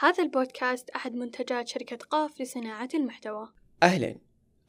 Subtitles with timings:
[0.00, 3.48] هذا البودكاست أحد منتجات شركة قاف لصناعة المحتوى.
[3.82, 4.16] أهلا.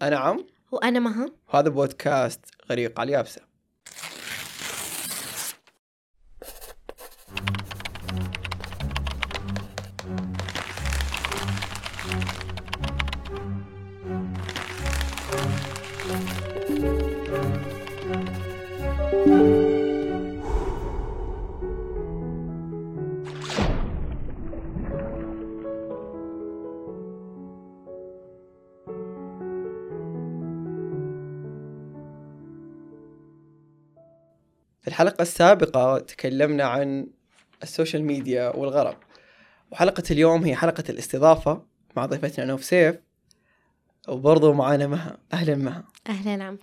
[0.01, 0.45] أنا عم.
[0.71, 1.31] وأنا مها.
[1.53, 3.48] وهذا بودكاست غريق على اليابسة.
[35.29, 37.07] السابقة تكلمنا عن
[37.63, 38.97] ال social media والغرق
[39.71, 41.63] وحلقة اليوم هي حلقة الاستضافة
[41.95, 42.95] مع ضيفتنا نوف سيف
[44.07, 45.17] وبرضو معانا مها.
[45.33, 45.83] أهلا مها.
[46.07, 46.57] أهلا عم.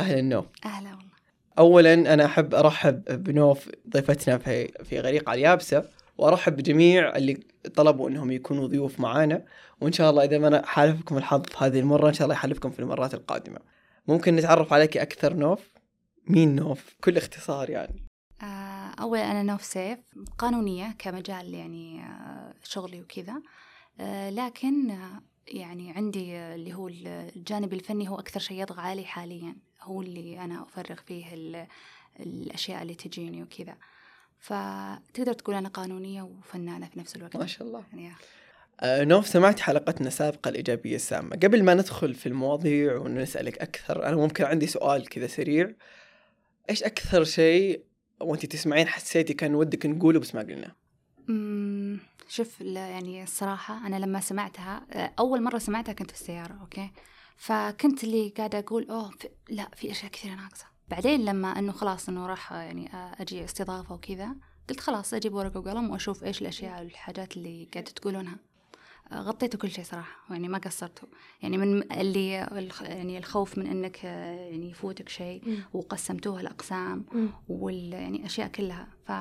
[0.00, 0.44] أهلا نوف.
[0.64, 1.08] أهلا والله.
[1.58, 5.84] أولا أنا أحب أرحب بنوف ضيفتنا في في غريق على اليابسة
[6.18, 7.40] وأرحب بجميع اللي
[7.74, 9.44] طلبوا أنهم يكونوا ضيوف معانا.
[9.80, 12.80] وإن شاء الله إذا ما أنا حالفكم الحظ هذه المرة إن شاء الله يحالفكم في
[12.80, 13.58] المرات القادمة.
[14.08, 15.77] ممكن نتعرف عليك أكثر نوف؟
[16.28, 18.02] مين نوف؟ كل اختصار يعني.
[18.42, 19.98] آه، أول أنا نوف سيف
[20.38, 23.42] قانونية كمجال يعني آه، شغلي وكذا.
[24.00, 24.98] آه، لكن
[25.48, 26.88] يعني عندي اللي هو
[27.36, 29.56] الجانب الفني هو أكثر شيء يطغى علي حاليا.
[29.82, 31.66] هو اللي أنا أفرغ فيه ال-
[32.20, 33.74] الأشياء اللي تجيني وكذا.
[34.38, 37.36] فتقدر تقول أنا قانونية وفنانة في نفس الوقت.
[37.36, 37.82] ما شاء الله.
[37.92, 38.14] يعني
[38.84, 41.36] نوف سمعت حلقتنا السابقة الإيجابية السامة.
[41.36, 45.72] قبل ما ندخل في المواضيع ونسألك أكثر أنا ممكن عندي سؤال كذا سريع.
[46.70, 47.84] إيش أكثر شيء
[48.20, 50.74] وأنت تسمعين حسيتي كان ودك نقوله بس ما قلنا؟
[51.28, 56.90] أمم، شوف يعني الصراحة أنا لما سمعتها آه، أول مرة سمعتها كنت في السيارة أوكي؟
[57.36, 60.64] فكنت اللي قاعدة أقول أوه في لا في أشياء كثيرة ناقصة.
[60.88, 64.28] بعدين لما أنه خلاص أنه راح يعني آه، أجي استضافة وكذا
[64.70, 68.36] قلت خلاص أجيب ورقة وقلم وأشوف إيش الأشياء والحاجات اللي قاعدة تقولونها.
[69.14, 71.08] غطيتوا كل شيء صراحة يعني ما قصرتوا
[71.42, 72.30] يعني من اللي
[72.82, 75.42] يعني الخوف من أنك آه، يعني يفوتك شيء.
[75.72, 77.28] وقسمتوها الأقسام مم.
[77.48, 78.88] وال يعني أشياء كلها.
[79.06, 79.12] ف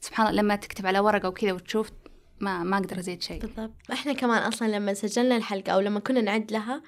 [0.00, 1.90] سبحان الله لما تكتب على ورقة وكذا وتشوف
[2.40, 3.40] ما ما أقدر أزيد شيء.
[3.40, 3.72] بالضبط.
[3.92, 6.82] إحنا كمان أصلا لما سجلنا الحلقة أو لما كنا نعد لها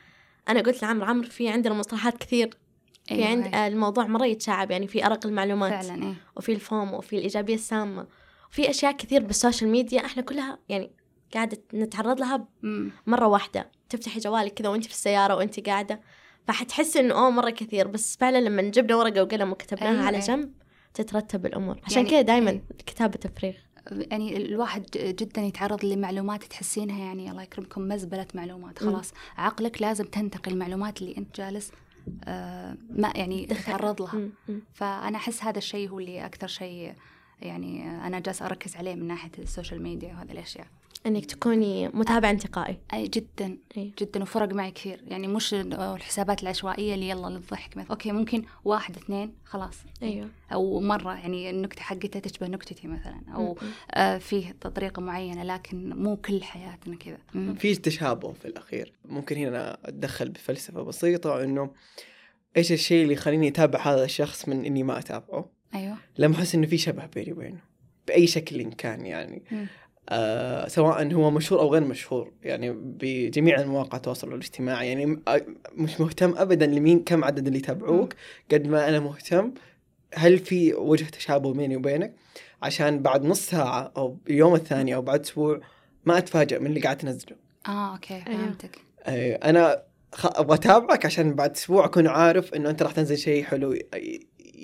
[0.48, 2.56] أنا قلت لعمرو عمرو في عندنا مصطلحات كثير.
[3.04, 3.66] في أيوة، عند أيوة.
[3.66, 6.14] الموضوع مرة يتشعب يعني في أرق المعلومات فعلا إيه.
[6.36, 8.06] وفي الفوم وفي الإيجابية السامة.
[8.50, 10.90] وفي أشياء كثير بالسوشيال ميديا إحنا كلها يعني
[11.34, 12.48] قاعدة نتعرض لها
[13.06, 13.70] مرة واحدة.
[13.88, 16.00] تفتحي جوالك كذا وانت في السيارة وانت قاعدة.
[16.46, 17.88] فحتحسي إنه أوه مرة كثير.
[17.88, 20.18] بس فعلا لما جبنا ورقة وقلم وكتبناها أيوة، على.
[20.18, 20.52] جنب
[20.94, 21.80] تترتب الأمور.
[21.84, 23.54] عشان يعني- كذا دائما الكتابة تفريغ.
[23.92, 28.78] يعني الواحد جدا يتعرض لمعلومات تحسينها يعني الله يكرمكم مزبلة معلومات.
[28.78, 31.72] خلاص عقلك لازم تنتقي المعلومات اللي أنت جالس
[32.24, 34.28] آه ما يعني تتعرض لها.
[34.74, 36.94] فأنا أحس هذا الشيء هو اللي أكثر شيء
[37.42, 40.66] يعني أنا جالس أركز عليه من ناحية ال social media وهذه الأشياء.
[41.06, 42.78] إنك تكوني متابع أنتقائي.
[42.94, 43.58] أي جدا.
[43.76, 43.92] أي.
[43.98, 45.00] جدا وفرق معي كثير.
[45.06, 47.90] يعني مش الحسابات العشوائية اللي يلا للضحك مثلا.
[47.90, 49.76] okay ممكن واحد اثنين خلاص.
[50.02, 50.28] أيوه.
[50.52, 53.20] أو مرة يعني النكتة حقتها تشبه نكتتي مثلا.
[53.34, 53.58] أو.
[53.90, 57.18] آه فيه طريقه معينة لكن مو كل حياتنا كذا.
[57.54, 58.92] في تشابه في الأخير.
[59.04, 61.70] ممكن هنا أتدخل بفلسفة بسيطة إنه
[62.56, 65.96] إيش الشيء اللي يخليني أتابع هذا الشخص من إني ما أتابعه؟ أيوه.
[66.18, 67.60] لما أحس إنه في شبه بيني وبينه
[68.06, 69.42] بأي شكل إن كان يعني.
[69.50, 69.66] مم.
[70.08, 74.88] آه سواء هو مشهور أو غير مشهور يعني بجميع المواقع التواصل الاجتماعي.
[74.88, 75.42] يعني آه،
[75.74, 78.14] مش مهتم ابدا لمين كم عدد اللي يتابعوك
[78.52, 79.52] قد ما أنا مهتم.
[80.14, 82.14] هل في وجه تشابه بيني وبينك؟
[82.62, 85.60] عشان بعد نص ساعة أو اليوم الثاني أو بعد أسبوع
[86.04, 87.36] ما اتفاجئ من اللي قاعد تنزله.
[87.68, 88.24] آه okay أيوه.
[88.24, 88.78] فهمتك.
[89.04, 89.82] آه أنا
[90.12, 90.26] خ...
[90.26, 93.74] أبغى أتابعك عشان بعد أسبوع أكون عارف إنه أنت راح تنزل شيء حلو.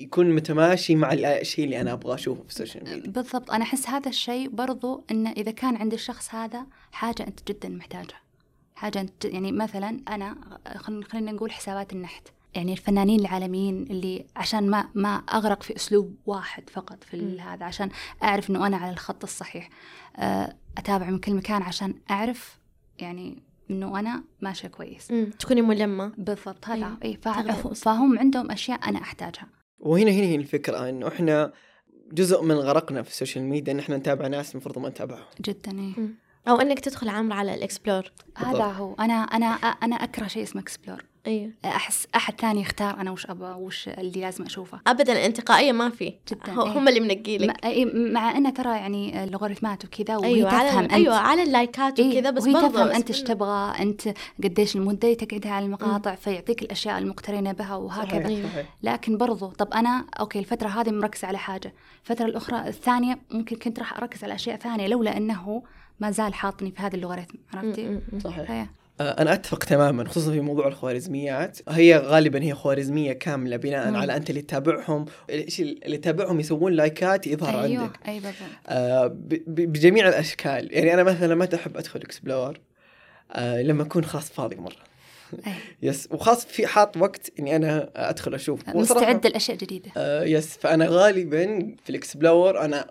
[0.00, 3.88] يكون متماشي مع الشيء اللي أنا أبغى أشوفه في ال social media بالضبط أنا أحس
[3.88, 8.20] هذا الشيء برضو انه إذا كان عند الشخص هذا حاجة أنت جدا محتاجها
[8.74, 10.36] حاجة أنت يعني مثلا أنا
[10.76, 16.16] خلينا خلينا نقول حسابات النحت يعني الفنانين العالميين اللي عشان ما ما أغرق في أسلوب
[16.26, 17.40] واحد فقط في.
[17.40, 17.90] هذا عشان
[18.22, 19.68] أعرف إنه أنا على الخط الصحيح
[20.16, 22.58] آه، أتابع من كل مكان عشان أعرف
[22.98, 25.30] يعني إنه أنا ماشية كويس مم.
[25.38, 26.96] تكوني ملمة بالضبط هذا.
[27.04, 27.18] اي
[27.64, 27.84] وسط.
[27.84, 29.46] فهم عندهم أشياء أنا أحتاجها
[29.80, 31.52] وهنا هنا هي الفكرة إنه إحنا
[32.12, 35.24] جزء من غرقنا في ال social media إن إحنا نتابع ناس المفروض ما نتابعهم.
[35.40, 36.14] جدا مم.
[36.48, 38.12] أو إنك تدخل عمرو على ال explore.
[38.36, 38.64] هذا.
[38.64, 38.94] هو.
[38.94, 41.04] أنا أنا أنا أكره شيء اسمه explore.
[41.26, 44.80] أيوه أحس أحد ثاني يختار أنا وش أبغى وش اللي لازم أشوفه.
[44.86, 46.14] ابدا الانتقائيه ما في.
[46.32, 46.78] جداً، هو إيه.
[46.78, 50.60] هم اللي منقي مع, لك إيه، مع إنه ترى يعني اللوغاريتمات وكذا وهي أيوه تفهم
[50.60, 50.92] على أنت.
[50.92, 54.14] أيوه على اللايكات إيه، وكذا بس وهي برضه تفهم أنت إيش تبغى أنت
[54.44, 58.26] قديش المدة تقعدها على المقاطع فيعطيك الأشياء المقترنة بها وهكذا.
[58.28, 58.48] أيوة.
[58.48, 58.66] صحيح.
[58.82, 61.74] لكن برضو طب أنا okay الفترة هذه مركزة على حاجة.
[62.02, 65.62] الفترة الأخرى الثانية ممكن كنت راح أركز على أشياء ثانية لولا إنه
[66.00, 68.50] ما زال حاطني في هذا اللوغاريتم عرفتي؟ صحيح.
[68.50, 68.66] هي.
[69.00, 73.96] آه، أنا أتفق تماما خصوصا في موضوع الخوارزميات هي غالبا هي خوارزمية كاملة بناء مم.
[73.96, 75.04] على أنت اللي تتابعهم
[75.60, 78.34] اللي تتابعهم يسوون لايكات يظهر أيوه عندك أي بالضبط
[78.68, 79.06] آه،
[79.46, 82.60] بجميع الأشكال يعني أنا مثلا ما احب أدخل explore
[83.32, 84.89] آه لما أكون خلاص فاضي مرة.
[85.82, 86.08] yes.
[86.10, 88.68] وخاص في حاط وقت إني أنا أدخل أشوف.
[88.68, 89.90] مستعد لأشياء جديدة.
[89.96, 90.56] آه yes.
[90.56, 92.90] فأنا غالبا في ال explore أنا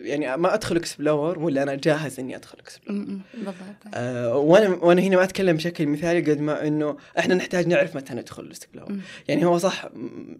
[0.00, 3.04] يعني ما أدخل explore ولا أنا جاهز إني أدخل explore.
[3.34, 3.54] بالضبط.
[3.94, 8.14] آه وأنا وأنا هنا ما أتكلم بشكل مثالي قد ما إنه إحنا نحتاج نعرف متى
[8.14, 8.96] ندخل ال explore.
[9.28, 9.88] يعني هو صح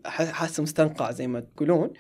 [0.07, 1.91] حاسة مستنقع زي ما تقولون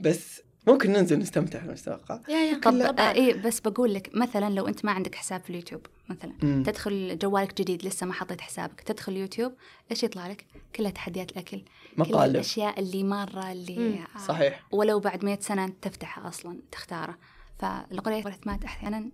[0.00, 4.50] بس ممكن ننزل نستمتع في المستنقع يا يا طب آه اي بس بقول لك مثلا
[4.54, 6.62] لو أنت ما عندك حساب في اليوتيوب مثلا مم.
[6.66, 9.52] تدخل جوالك جديد لسه ما حطيت حسابك تدخل يوتيوب
[9.90, 10.46] إيش يطلع لك؟
[10.76, 11.64] كلها تحديات الأكل كل
[11.96, 12.34] مقالب.
[12.34, 13.98] الأشياء اللي مرة اللي مم.
[14.16, 14.62] آه، صحيح.
[14.70, 17.18] ولو بعد مئة سنة أنت تفتحها أصلا تختاره.
[17.58, 19.10] فالالغوريثمات أحيانا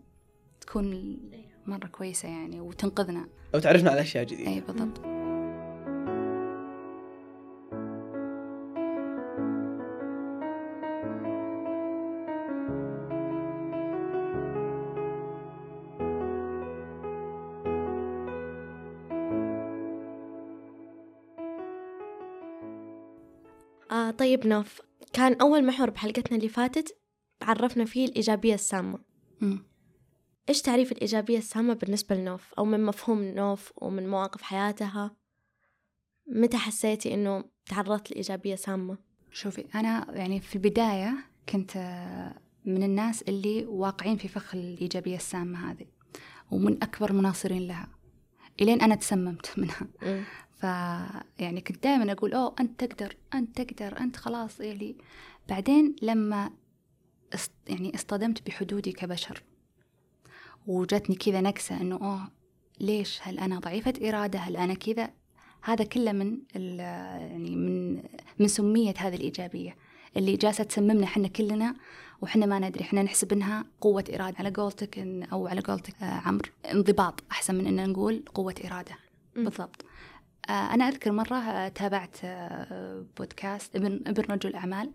[0.60, 1.16] تكون
[1.66, 3.28] مرة كويسة يعني وتنقذنا.
[3.54, 4.50] لو تعرفنا على أشياء جديدة.
[4.50, 4.98] اي بالضبط.
[5.04, 5.15] آه
[24.26, 24.80] طيب نوف
[25.12, 26.98] كان أول محور بحلقتنا اللي فاتت
[27.42, 28.98] عرفنا فيه الإيجابية السامة.
[30.48, 35.16] إيش تعريف الإيجابية السامة بالنسبة لنوف؟ أو من مفهوم نوف ومن مواقف حياتها؟
[36.26, 38.98] متى حسيتي إنه تعرضت لإيجابية سامة؟
[39.32, 41.14] شوفي أنا يعني في البداية
[41.48, 42.34] كنت آه،
[42.64, 45.86] من الناس اللي واقعين في فخ الإيجابية السامة هذه
[46.50, 47.88] ومن أكبر مناصرين لها.
[48.60, 49.86] إلين أنا تسممت منها.
[50.56, 50.62] ف
[51.38, 54.96] يعني كنت دائما أقول أوه أنت تقدر أنت تقدر أنت خلاص يعني
[55.48, 56.50] بعدين لما
[57.34, 59.42] است يعني اصطدمت بحدودي كبشر
[60.66, 62.28] وجتني كذا نكسة إنه أوه
[62.80, 65.10] ليش هل أنا ضعيفة إرادة؟ هل أنا كذا؟
[65.62, 68.02] هذا كله من يعني من
[68.38, 69.76] من سمية هذه الإيجابية
[70.16, 71.74] اللي جالسة تسممنا إحنا كلنا
[72.22, 74.36] وحنا ما ندري إحنا نحسب إنها قوة إرادة.
[74.38, 78.94] على قولتك إن- أو على قولتك آه عمرو انضباط أحسن من إن نقول قوة إرادة.
[79.36, 79.44] مم.
[79.44, 79.84] بالضبط.
[80.48, 84.90] آه أنا أذكر مرة آه تابعت آه بودكاست ابن ابن رجل أعمال.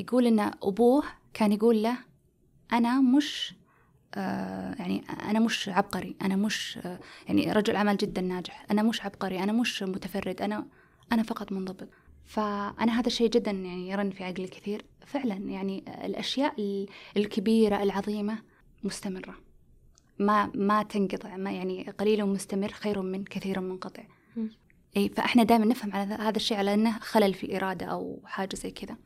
[0.00, 1.96] يقول إن أبوه كان يقول له
[2.72, 3.54] أنا مش
[4.14, 9.02] آه يعني أنا مش عبقري أنا مش آه يعني رجل أعمال جدا ناجح أنا مش
[9.04, 10.66] عبقري أنا مش متفرد أنا
[11.12, 11.88] أنا فقط منضبط.
[12.30, 18.38] فأنا هذا الشيء جدا يعني يرن في عقلي كثير فعلا يعني الأشياء ال- الكبيرة العظيمة
[18.84, 19.34] مستمرة.
[20.18, 24.02] ما ما تنقطع ما يعني قليل مستمر خير من كثير منقطع.
[24.96, 28.70] إي فإحنا دائما نفهم على هذا الشيء على إنه خلل في الاراده أو حاجة زي
[28.70, 28.96] كذا.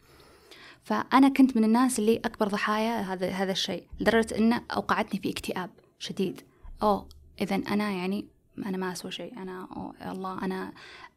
[0.83, 5.71] فأنا كنت من الناس اللي أكبر ضحايا هذا هذا الشيء لدرجة إنه أوقعتني في اكتئاب
[5.99, 6.41] شديد.
[6.83, 7.09] أوه
[7.41, 8.27] اذا أنا يعني
[8.59, 9.39] أنا ما اسوى شيء.
[9.39, 9.69] أنا
[10.03, 10.73] الله أنا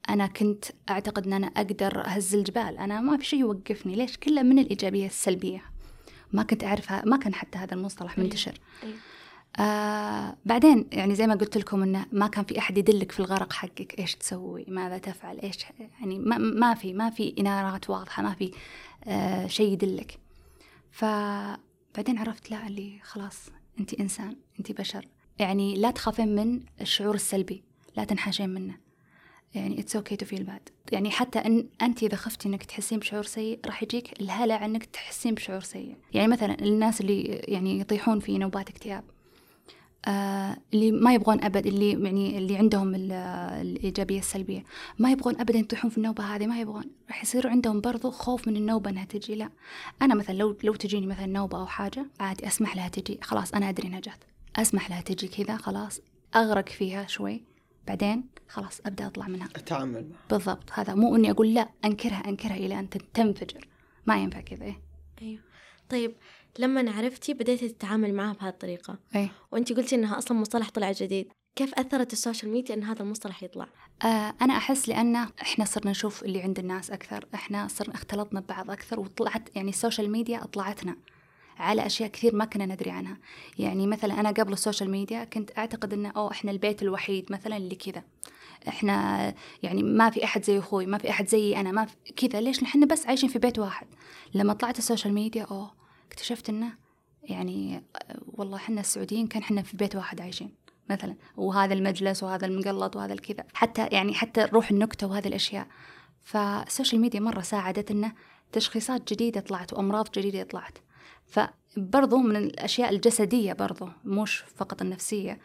[0.10, 2.78] أنا كنت أعتقد إن أنا أقدر أهز الجبال.
[2.78, 3.96] أنا ما في شيء يوقفني.
[3.96, 5.64] ليش؟ كله من الإيجابية السلبية.
[6.34, 8.24] ما كنت أعرفها ما كان حتى هذا المصطلح أيوة.
[8.24, 8.60] منتشر.
[8.84, 8.96] أيوة.
[9.60, 13.54] آه بعدين يعني زي ما قلت لكم إنه ما كان في أحد يدلك في الغرق
[13.54, 15.58] حقك إيش تسوي ماذا تفعل إيش
[16.00, 18.52] يعني ما, ما في ما في إنارات واضحة ما في
[19.08, 20.20] آه شيء يدلك.
[20.92, 23.50] فبعدين عرفت لا اللي خلاص
[23.80, 25.08] انت إنسان انت بشر.
[25.40, 27.64] يعني لا تخافين من الشعور السلبي
[27.98, 28.78] لا تنحاشين منه.
[29.56, 33.24] يعني it's okay to feel bad يعني حتى إن انت إذا خفتي إنك تحسين بشعور
[33.24, 35.96] سيء راح يجيك الهلع إنك تحسين بشعور سيء.
[36.14, 39.04] يعني مثلا الناس اللي يعني يطيحون في نوبات اكتئاب
[40.08, 43.12] آه اللي ما يبغون أبد اللي يعني اللي عندهم ال-
[43.62, 44.64] الإيجابية السلبية
[45.00, 46.86] ما يبغون ابدا يطيحون في النوبة هذه ما يبغون.
[47.10, 49.36] راح يصير عندهم برضو خوف من النوبة إنها تجي.
[49.36, 49.50] لا
[50.02, 53.70] أنا مثلا لو لو تجيني مثلا نوبة أو حاجة عادي أسمح لها تجي خلاص أنا
[53.70, 54.24] أدري إنها جات.
[54.58, 56.02] أسمح لها تجي كذا خلاص
[56.36, 57.44] أغرق فيها شوي.
[57.88, 59.48] بعدين خلاص أبدأ أطلع منها.
[59.56, 63.68] أتعامل معه بالضبط هذا مو إني أقول لا أنكرها أنكرها إلى أن تنفجر.
[64.06, 64.82] ما ينفع كذا إيه.
[65.22, 65.42] أيوة.
[65.90, 66.16] طيب
[66.60, 69.32] لما عرفتي بديتي تتعامل معها بهذه الطريقة؟ إيه.
[69.52, 71.32] وانت قلتي إنها أصلا مصطلح طلع جديد.
[71.56, 73.68] كيف أثرت ال social media إن هذا المصطلح يطلع؟
[74.04, 77.26] آه أنا أحس لأن إحنا صرنا نشوف اللي عند الناس أكثر.
[77.34, 80.96] إحنا صرنا اختلطنا ببعض أكثر وطلعت يعني ال social media أطلعتنا.
[81.60, 83.18] على أشياء كثير ما كنا ندري عنها.
[83.60, 87.58] يعني مثلا أنا قبل ال social media كنت أعتقد إنه أوه إحنا البيت الوحيد مثلا
[87.58, 88.04] اللي كذا.
[88.68, 89.34] إحنا
[89.64, 92.42] يعني ما في أحد زي أخوي ما في أحد زيي أنا ما في كذا.
[92.42, 93.88] ليش؟ نحن بس عايشين في بيت واحد.
[94.34, 95.72] لما طلعت ال social media أوه
[96.08, 96.74] اكتشفت إنه
[97.24, 100.52] يعني آه، والله إحنا السعوديين كان إحنا في بيت واحد عايشين
[100.90, 101.16] مثلا.
[101.38, 103.44] وهذا المجلس وهذا المقلط وهذا الكذا.
[103.54, 105.68] حتى يعني حتى روح النكتة وهذه الأشياء.
[106.22, 108.14] فال social media مرة ساعدت إنه
[108.52, 110.78] تشخيصات جديدة طلعت وأمراض جديدة طلعت.
[111.28, 115.40] فبرضو من الأشياء الجسدية برضو مش فقط النفسية.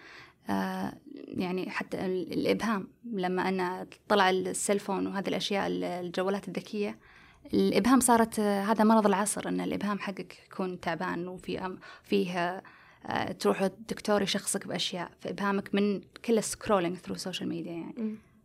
[0.50, 0.92] آه
[1.28, 6.98] يعني حتى ال- الإبهام لما أنا طلع ال cellphone وهذه الأشياء ال- الجوالات الذكية
[7.54, 12.62] الإبهام صارت آه، هذا مرض العصر أن الإبهام حقك يكون تعبان وفي فيه
[13.06, 15.10] آه، تروح الدكتور يشخصك بأشياء.
[15.20, 17.94] فإبهامك من كل ال scrolling through ال social media يعني.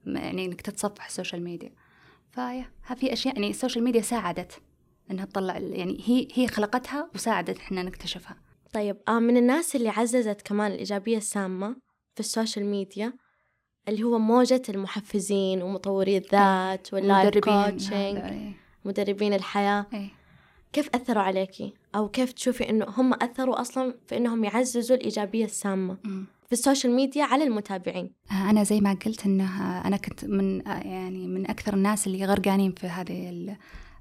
[0.06, 1.72] م- يعني إنك تتصفح ال social media
[2.32, 2.66] فيا
[2.96, 4.62] في أشياء يعني ال social media ساعدت.
[5.12, 8.38] إنها تطلع يعني هي هي خلقتها وساعدت إحنا نكتشفها
[8.74, 11.76] طيب آه من الناس اللي عززت كمان الإيجابية السامة
[12.14, 13.14] في ال social media
[13.88, 18.54] اللي هو موجة المحفزين ومطوري الذات وال life coaching هذا، إيه.
[18.86, 20.10] مدربين الحياة إيه.
[20.74, 25.98] كيف أثروا عليكي أو كيف تشوفي إنه هم أثروا أصلا في إنهم يعززوا الإيجابية السامة.
[26.48, 30.80] في السوشيال ميديا على المتابعين آه، أنا زي ما قلت انه أنا كنت من آه،
[30.80, 33.30] يعني من أكثر الناس اللي غرقانين في هذه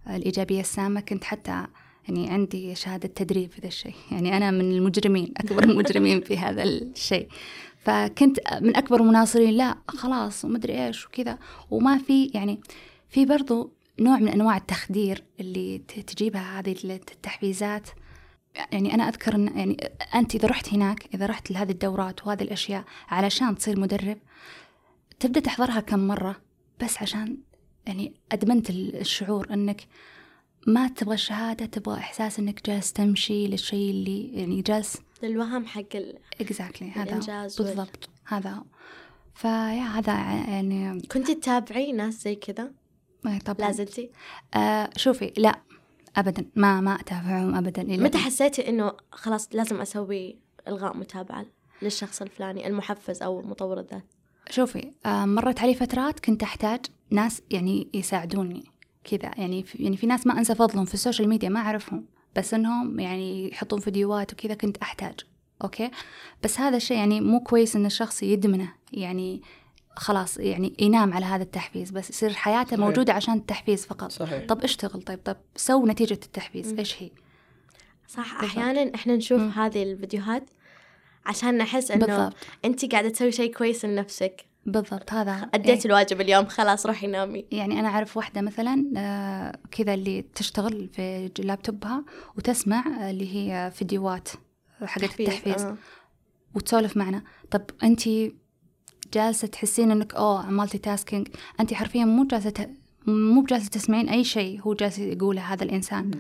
[0.09, 1.67] ال- الإيجابية السامة كنت حتى
[2.09, 3.95] يعني عندي شهادة تدريب في ذا الشيء.
[4.11, 7.29] يعني أنا من المجرمين أكبر المجرمين في هذا الشيء.
[7.79, 11.39] فكنت من أكبر مناصرين لا خلاص ومدري إيش وكذا.
[11.71, 12.61] وما في يعني
[13.09, 17.89] في برضو نوع من أنواع التخدير اللي تجيبها هذه التحفيزات.
[18.73, 19.77] يعني أنا أذكر إن يعني
[20.15, 24.19] أنت إذا رحت هناك إذا رحت لهذه الدورات وهذه الأشياء علشان تصير مدرب
[25.21, 26.37] تبدأ تحضرها كم مرة؟
[26.83, 27.37] بس عشان
[27.87, 29.87] يعني أدمنت ال- الشعور إنك
[30.67, 36.19] ما تبغى الشهاده تبغى إحساس إنك جالس تمشي للشيء اللي يعني جالس الوهم حق ال...
[36.41, 37.03] exactly هذا.
[37.03, 38.65] الإنجاز وال- بالضبط هذا.
[39.35, 40.13] فيا هذا
[40.53, 42.73] يعني كنت تتابعي ناس زي كذا؟
[43.45, 43.67] طبعا.
[43.67, 44.11] لازلتي
[44.55, 45.61] آه شوفي لا
[46.17, 50.39] ابدا ما ما أتابعهم ابدا إلا متى حسيتي إنه خلاص لازم أسوي
[50.69, 51.47] إلغاء متابعة
[51.83, 54.05] للشخص الفلاني المحفز أو مطور الذات؟
[54.51, 58.65] شوفي آه، مرت علي فترات كنت أحتاج ناس يعني يساعدوني
[59.05, 59.31] كذا.
[59.37, 62.05] يعني في يعني في ناس ما أنسى فضلهم في السوشيال ميديا ما أعرفهم
[62.37, 65.15] بس إنهم يعني يحطون فيديوهات وكذا كنت أحتاج.
[65.65, 65.91] Okay؟
[66.45, 68.73] بس هذا الشيء يعني مو كويس إن الشخص يدمنه.
[68.93, 69.43] يعني
[69.97, 72.81] خلاص يعني ينام على هذا التحفيز بس يصير حياته صحيح.
[72.81, 74.13] موجودة عشان التحفيز فقط.
[74.13, 74.47] صحيح.
[74.47, 76.75] طب اشتغل طيب طب so نتيجة التحفيز.
[76.79, 77.11] إيش هي؟
[78.09, 78.59] صح بالضبط.
[78.59, 79.51] أحيانا إحنا نشوف مم.
[79.51, 80.51] هذه الفيديوهات
[81.27, 82.37] عشان نحس إنه بالضبط.
[82.65, 84.47] أنت قاعدة تسوي شيء كويس لنفسك.
[84.67, 85.87] بالضبط هذا أديت إيه.
[85.87, 87.45] الواجب اليوم خلاص روحي نامي.
[87.53, 92.05] يعني أنا أعرف واحدة مثلا آه، كذا اللي تشتغل في لابتوبها
[92.37, 94.29] وتسمع آه، اللي هي فيديوهات
[94.85, 95.77] حقت التحفيز آه.
[96.55, 97.23] وتسولف معنا.
[97.51, 98.03] طب أنت
[99.15, 101.29] جالسة تحسين إنك أوه multitasking
[101.61, 102.71] أنت حرفيا مو جالسة ت-
[103.07, 106.11] مو بجالسة تسمعين أي شيء هو جالس يقوله هذا الإنسان.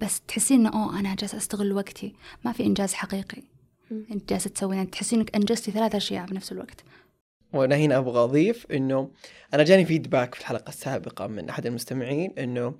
[0.00, 2.14] بس تحسين إنه أوه أنا جالسة أستغل وقتي.
[2.44, 3.42] ما في إنجاز حقيقي.
[3.90, 4.06] مم.
[4.12, 6.84] أنت جالسة تسوين تحسين إنك أنجزتي ثلاث أشياء بنفس الوقت.
[7.54, 9.10] وأنا هنا أبغى أضيف إنه
[9.54, 12.74] أنا جاني feedback في الحلقة السابقة من أحد المستمعين إنه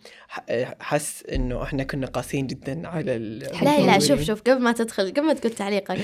[0.81, 3.19] حس إنه إحنا كنا قاسيين جدا على
[3.63, 3.99] لا لا.
[3.99, 5.99] شوف شوف قبل ما تدخل قبل ما تقول تعليقك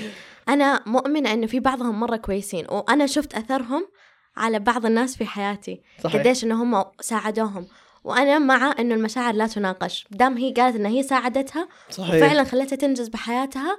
[0.48, 3.88] أنا مؤمنة إنه في بعضهم مرة كويسين وأنا شفت أثرهم
[4.36, 7.66] على بعض الناس في حياتي صحيح قديش إنه هم ساعدوهم
[8.04, 12.76] وأنا مع إنه المشاعر لا تناقش دام هي قالت إن هي ساعدتها صحيح وفعلا خلتها
[12.76, 13.78] تنجز بحياتها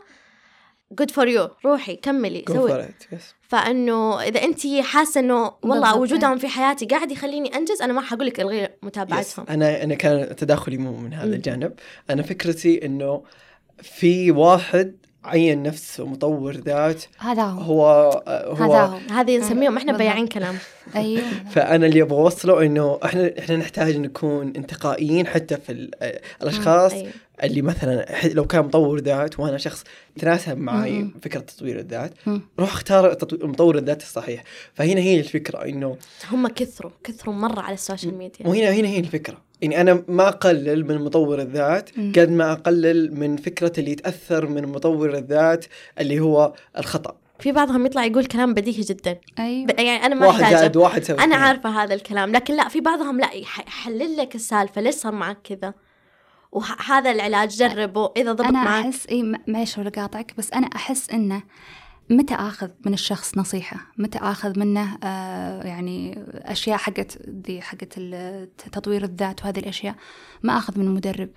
[1.01, 3.21] good for you روحي كملي سوي for it, yes.
[3.41, 5.97] فإنه إذا انت حاسة إنه والله بالضبط.
[6.01, 8.69] وجودهم في حياتي قاعد يخليني أنجز أنا ما حقول لك إلغي يس.
[8.83, 11.35] متابعتهم أنا أنا كان تداخلي مو من هذا.
[11.35, 11.73] الجانب
[12.09, 13.23] أنا فكرتي إنه
[13.81, 19.97] في واحد عين نفسه مطور ذات هذا هو هو هذا هو هو هذه نسميهم إحنا.
[19.97, 20.55] بياعين كلام
[20.95, 25.91] أيوه فأنا اللي أبغى أوصله إنه إحنا إحنا نحتاج نكون انتقائيين حتى في ال-
[26.41, 27.11] الأشخاص أيوة.
[27.43, 29.83] اللي مثلا ح- لو كان مطور ذات وأنا شخص
[30.19, 31.13] تناسب معي مم.
[31.21, 32.41] فكرة تطوير الذات مم.
[32.59, 35.97] روح اختار مطور الذات الصحيح فهنا هي الفكرة إنه
[36.31, 40.85] هم كثروا كثروا مرة على السوشيال ميديا وهنا هنا هي الفكرة يعني أنا ما أقلل
[40.87, 41.89] من مطور الذات.
[42.19, 45.65] قد ما أقلل من فكرة اللي يتأثر من مطور الذات
[45.99, 47.15] اللي هو الخطأ.
[47.39, 49.13] في بعضهم يطلع يقول كلام بديهي جدا.
[49.39, 51.35] ب- يعني أنا ما واحد زائد واحد سوي أنا.
[51.35, 55.37] عارفة هذا الكلام لكن لا في بعضهم لا يح- يحلل لك السالفة ليش صار معك
[55.43, 55.73] كذا؟
[56.51, 58.85] وهذا العلاج جربه إذا ضبط أنا معك.
[58.85, 61.43] أحس إي م- معليش ولا قاطعك بس أنا أحس إنه
[62.09, 67.17] متى آخذ من الشخص نصيحة؟ متى آخذ منه آه يعني أشياء حقت
[67.47, 67.99] ذي حقت
[68.71, 69.95] تطوير الذات وهذه الأشياء؟
[70.43, 71.29] ما آخذ من مدرب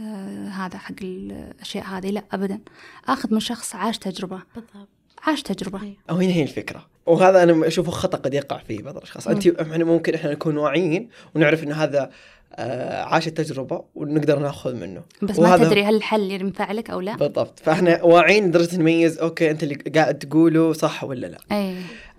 [0.00, 2.60] آه هذا حق الأشياء هذه لا ابدا.
[3.08, 4.42] آخذ من شخص عاش تجربة.
[4.54, 4.88] بالضبط.
[5.22, 5.82] عاش تجربة.
[5.82, 5.96] أيوة.
[6.10, 6.86] أو هنا هي الفكرة.
[7.06, 9.28] وهذا أنا أشوفه خطأ قد يقع فيه بعض الأشخاص.
[9.28, 12.10] أنت إحنا ممكن إحنا نكون واعيين ونعرف انه هذا آه،
[13.04, 15.02] عاش التجربة ونقدر ناخذ منه.
[15.22, 17.60] بس ما تدري هل الحل ينفع لك أو لا؟ بالضبط.
[17.60, 21.38] فإحنا واعيين لدرجة نميز okay أنت اللي قاعد تقوله صح ولا لا.
[21.52, 21.74] اي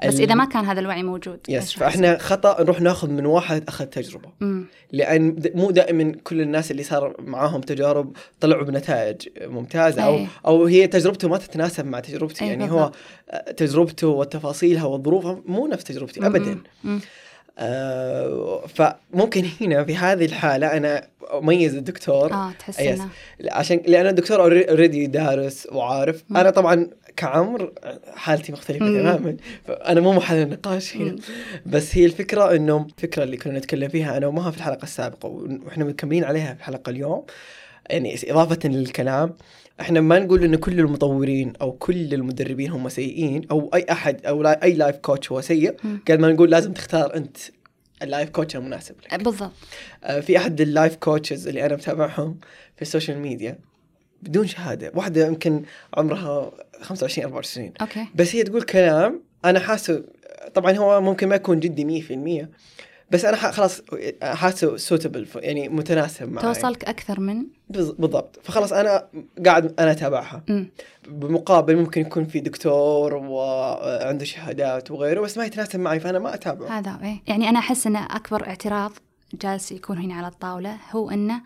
[0.07, 3.85] بس إذا ما كان هذا الوعي موجود yes فإحنا خطأ نروح ناخذ من واحد أخذ
[3.85, 4.29] تجربة.
[4.41, 4.65] أمم.
[4.91, 10.27] لأن مو دائما كل الناس اللي صار معاهم تجارب طلعوا بنتائج ممتازة أو أي.
[10.45, 12.43] أو هي تجربته ما تتناسب مع تجربتي.
[12.45, 12.95] أي يعني هو بالضبط.
[13.29, 16.57] آه، تجربته وتفاصيلها وظروفها مو نفس تجربتي ابدا.
[16.85, 16.99] أمم.
[17.57, 22.79] آه فممكن هنا في هذه الحالة أنا أميز الدكتور آه تحس.
[22.79, 23.09] إنه
[23.51, 26.37] عشان لأن الدكتور already دارس وعارف مم.
[26.37, 27.71] أنا طبعا كعمر
[28.15, 28.99] حالتي مختلفة مم.
[28.99, 31.19] تماما فأنا مو محل النقاش هنا مم.
[31.65, 35.29] بس هي الفكرة إنه الفكرة اللي كنا نتكلم فيها أنا ومها في الحلقة السابقة
[35.65, 37.25] وإحنا مكملين عليها في الحلقة اليوم
[37.89, 39.35] يعني إضافة للكلام
[39.83, 44.41] إحنا ما نقول إن كل المطورين أو كل المدربين هم سيئين أو أي أحد أو
[44.41, 45.75] لا أي life coach هو سيء.
[46.07, 47.37] قال ما نقول لازم تختار أنت
[48.01, 49.23] ال life coach المناسب لك.
[49.23, 49.51] بالضبط.
[50.03, 52.39] آه، في أحد ال life coaches اللي أنا متابعهم
[52.75, 53.57] في السوشيال ميديا
[54.21, 55.63] بدون شهادة واحدة يمكن
[55.93, 58.05] عمرها 25 24 okay.
[58.15, 60.03] بس هي تقول كلام أنا حاسه
[60.53, 62.47] طبعا هو ممكن ما يكون جدي 100%
[63.11, 63.81] بس أنا خلاص
[64.23, 68.39] حاسه suitable يعني متناسب معي توصلك أكثر من؟ بالضبط.
[68.43, 69.07] فخلاص أنا
[69.45, 70.43] قاعد أنا أتابعها.
[71.07, 76.79] بمقابل ممكن يكون في دكتور وعنده شهادات وغيره بس ما يتناسب معي فأنا ما أتابعه.
[76.79, 77.21] هذا إيه.
[77.27, 78.91] يعني أنا أحس إن أكبر اعتراض
[79.33, 81.41] جالس يكون هنا على الطاولة هو إنه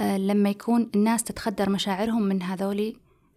[0.00, 2.96] آه، لما يكون الناس تتخدر مشاعرهم من هذولي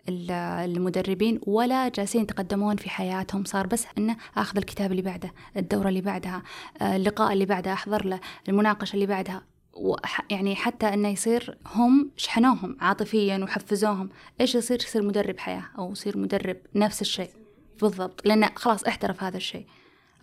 [0.10, 3.44] المدربين ولا جالسين يتقدمون في حياتهم.
[3.44, 6.44] صار بس إنه آخذ الكتاب اللي بعده الدورة اللي بعدها
[6.82, 8.20] آه، اللقاء اللي بعده أحضر له
[8.50, 9.42] المناقشة اللي بعدها.
[10.30, 14.10] يعني حتى إنه يصير هم شحنوهم عاطفيا وحفزوهم.
[14.42, 17.30] إيش يصير؟ يصير مدرب حياة أو يصير مدرب نفس الشيء.
[17.82, 18.28] بالضبط.
[18.28, 19.66] لأنه خلاص احترف هذا الشيء.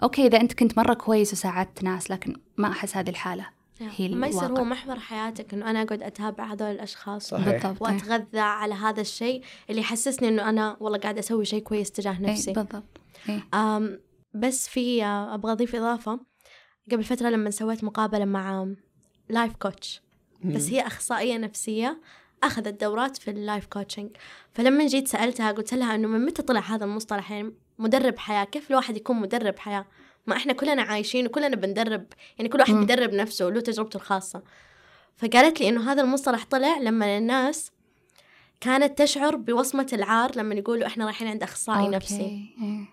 [0.02, 3.62] Okay إذا أنت كنت مرة كويس وساعدت ناس لكن ما أحس هذه الحالة.
[3.81, 4.59] هي ما يصير.
[4.59, 7.49] هو محور حياتك إنه أنا أقعد أتابع هذول الأشخاص صحيح.
[7.49, 7.83] بالضبط.
[7.83, 12.21] واتغذى على هذا الشيء اللي يحسسني إنه أنا والله قاعدة أسوي شيء كويس تجاه إيه،
[12.21, 13.45] نفسي بالضبط إيه.
[13.55, 14.00] أم
[14.35, 16.21] بس في آه، أبغى أضيف إضافة
[16.93, 18.69] قبل فترة لما سويت مقابلة مع
[19.29, 20.02] life coach
[20.45, 22.00] بس هي أخصائية نفسية
[22.43, 24.11] أخذت دورات في ال life coaching
[24.52, 28.71] فلما جيت سألتها قلت لها إنه من متى طلع هذا المصطلح يعني مدرب حياة كيف
[28.71, 29.87] الواحد يكون مدرب حياة
[30.26, 32.06] ما إحنا كلنا عايشين وكلنا بندرب
[32.39, 32.75] يعني كل واحد.
[32.75, 34.43] بيدرب نفسه وله تجربته الخاصة
[35.17, 37.71] فقالت لي إنه هذا المصطلح طلع لما الناس
[38.61, 41.97] كانت تشعر بوصمة العار لما يقولوا إحنا رايحين عند أخصائي okay.
[41.97, 42.85] نفسي إيه.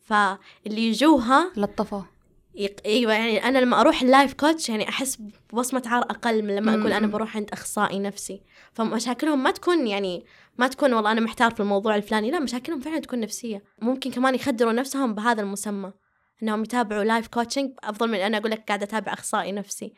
[0.00, 2.02] فاللي يجوها لطفوا
[2.54, 2.76] يق...
[2.86, 5.18] أيوه يعني أنا لما أروح ال life coach يعني أحس
[5.52, 7.06] بوصمة عار أقل من لما أقول أنا.
[7.06, 8.42] بروح عند أخصائي نفسي
[8.72, 10.24] فمشاكلهم ما تكون يعني
[10.58, 14.34] ما تكون والله أنا محتار في الموضوع الفلاني لا مشاكلهم فعلا تكون نفسية ممكن كمان
[14.34, 15.92] يخدروا نفسهم بهذا المسمى
[16.42, 19.92] انهم يتابعوا life coaching افضل من أنا أقول لك قاعدة اتابع اخصائي نفسي.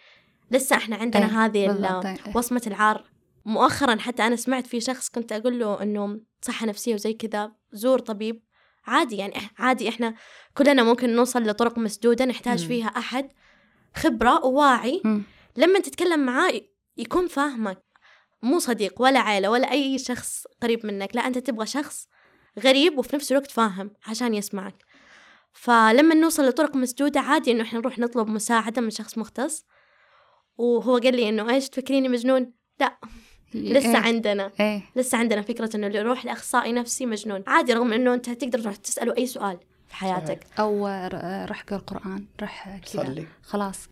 [0.50, 2.36] لسه إحنا عندنا إيه، هذه بالضبط، إيه.
[2.36, 3.04] وصمة العار.
[3.44, 7.98] مؤخرا حتى أنا سمعت في شخص كنت أقول له إنه صحة نفسية وزي كذا زور
[7.98, 8.42] طبيب.
[8.86, 10.14] عادي يعني عادي إحنا
[10.54, 12.68] كلنا ممكن نوصل لطرق مسدودة نحتاج مم.
[12.68, 13.30] فيها أحد.
[13.96, 15.02] خبرة وواعي.
[15.04, 15.22] مم.
[15.56, 16.60] لما تتكلم معاه
[16.96, 17.82] يكون فاهمك.
[18.42, 22.06] مو صديق ولا عيلة ولا أي شخص قريب منك لا أنت تبغى شخص
[22.58, 24.84] غريب وفي نفس الوقت فاهم عشان يسمعك.
[25.52, 29.64] فلما نوصل لطرق مسدودة عادي إنه إحنا نروح نطلب مساعدة من شخص مختص.
[30.58, 32.98] وهو قال لي إنه إيش تفكريني مجنون؟ لا
[33.54, 33.96] لسه إيه.
[33.96, 34.50] عندنا.
[34.60, 34.82] إيه.
[34.96, 37.44] لسه عندنا فكرة إنه اللي يروح لأخصائي نفسي مجنون.
[37.46, 40.46] عادي رغم إنه أنت تقدر تروح تسأله أي سؤال في حياتك.
[40.58, 43.02] أو ر- رح قرأ القرآن رح كذا.
[43.04, 43.26] صلي.
[43.42, 43.88] خلاص.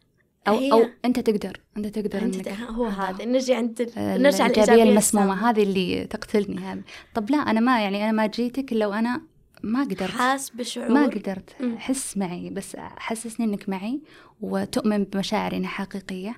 [0.48, 3.24] أو هي- أو أنت تقدر أنت تقدر أنت إنك هو هذا.
[3.24, 5.50] نجي عند ال- نرجع الإيجابية المسمومة.
[5.50, 6.82] هذه اللي تقتلني هذه.
[7.14, 9.22] طب لا أنا ما يعني أنا ما جيتك لو أنا
[9.62, 11.56] ما قدرت حاس بشعور ما قدرت.
[11.76, 14.00] حس معي بس حسسني إنك معي
[14.40, 16.36] وتؤمن بمشاعري انها حقيقية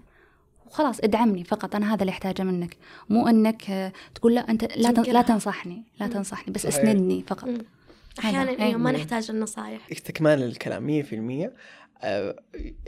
[0.66, 2.76] وخلاص ادعمني فقط أنا هذا اللي أحتاجه منك
[3.10, 5.22] مو إنك تقول لا أنت لا لا.
[5.22, 6.12] تنصحني لا مم.
[6.12, 6.74] تنصحني بس صحيح.
[6.76, 7.48] اسندني فقط
[8.20, 8.50] هذا.
[8.62, 8.92] أيوة ما.
[8.92, 11.50] نحتاج النصايح استكمالا للكلام 100%
[12.04, 12.36] آه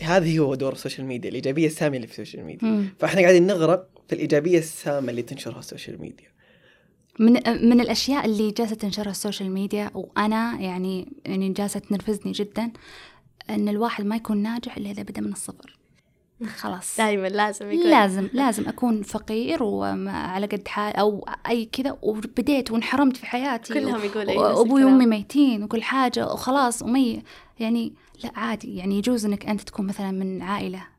[0.00, 2.88] هذه هو دور السوشيال ميديا الإيجابية السامة اللي في السوشيال ميديا مم.
[2.98, 6.33] فإحنا قاعدين نغرق في الإيجابية السامة اللي تنشرها السوشيال ميديا
[7.18, 7.32] من
[7.68, 12.70] من الأشياء اللي جالسة تنشرها السوشيال ميديا وأنا يعني يعني جالسة تنرفزني جدا
[13.50, 15.78] إن الواحد ما يكون ناجح إلا إذا بدأ من الصفر.
[16.56, 16.96] خلاص.
[16.98, 17.90] دائما لازم يكون.
[17.90, 24.04] لازم لازم أكون فقير وعلى قد حال أو أي كذا وبديت وانحرمت في حياتي كلهم
[24.04, 24.84] يقولوا نفس وأبوي.
[24.84, 27.22] وأمي ميتين وكل حاجة وخلاص ومي
[27.60, 28.76] يعني لا عادي.
[28.76, 30.93] يعني يجوز إنك أنت تكون مثلا من عائلة.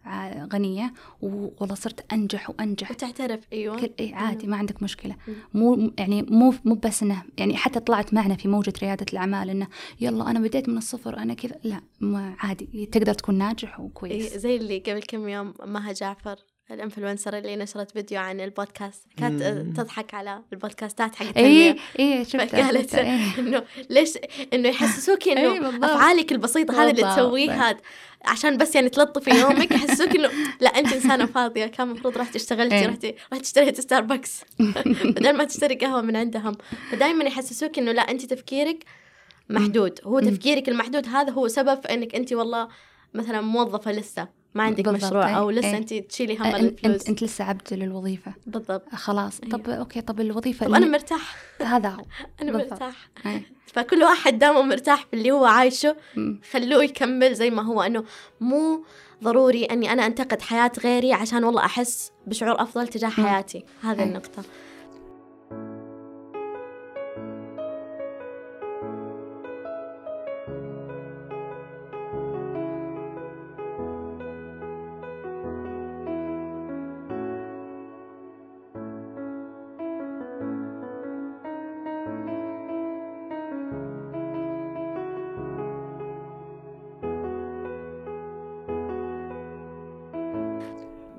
[0.53, 2.91] غنية والله صرت أنجح وأنجح.
[2.91, 3.79] وتعترف أيوة.
[3.79, 5.15] كل إيه عادي ما عندك مشكلة.
[5.53, 9.67] مو يعني مو مو بس إنه يعني حتى طلعت معنا في موجة ريادة الأعمال إنه
[10.01, 14.37] يلا أنا بديت من الصفر أنا كذا لا ما عادي تقدر تكون ناجح إيه وكويس
[14.37, 16.35] زي اللي قبل كم يوم مها جعفر.
[16.71, 19.73] ال influencer اللي نشرت فيديو عن البودكاست كانت مم.
[19.73, 23.39] تضحك على البودكاست حق اي اي شفت إيه.
[23.39, 24.17] إنه ليش
[24.53, 25.83] إنه يحسسوك إنه بالضبط.
[25.83, 27.15] أفعالك البسيطة هذه اللي بالضبط.
[27.19, 27.77] تسويها
[28.25, 32.75] عشان بس يعني تلطفي يومك يحسسوك إنه لا أنت إنسانة فاضية كان المفروض رحتي اشتغلتي
[32.75, 32.87] إيه.
[32.87, 34.41] رحتي رحتي اشتريتي ستاربكس
[35.15, 36.57] بدل ما تشتري قهوة من عندهم
[36.91, 38.83] فدائما يحسسوك إنه لا أنت تفكيرك
[39.49, 40.19] محدود هو.
[40.19, 42.67] تفكيرك المحدود هذا هو سبب إنك أنت والله
[43.13, 45.77] مثلا موظفة لسه ما عندك مشروع أو إيه، لسه إيه.
[45.77, 50.19] أنت تشيلي هم انت الفلوس أنت, انت لسه عبد للوظيفة بالضبط خلاص طب okay طب
[50.19, 52.05] الوظيفة طب أنا مرتاح هذا هو
[52.41, 52.71] أنا بالضبط.
[52.71, 53.41] مرتاح إيه.
[53.67, 55.95] فكل واحد دامه مرتاح في اللي هو عايشه.
[56.51, 58.03] خلوه يكمل زي ما هو إنه
[58.41, 58.85] مو
[59.23, 63.09] ضروري إني أنا أنتقد حياة غيري عشان والله أحس بشعور أفضل تجاه.
[63.09, 64.03] حياتي هذه أي.
[64.03, 64.43] النقطة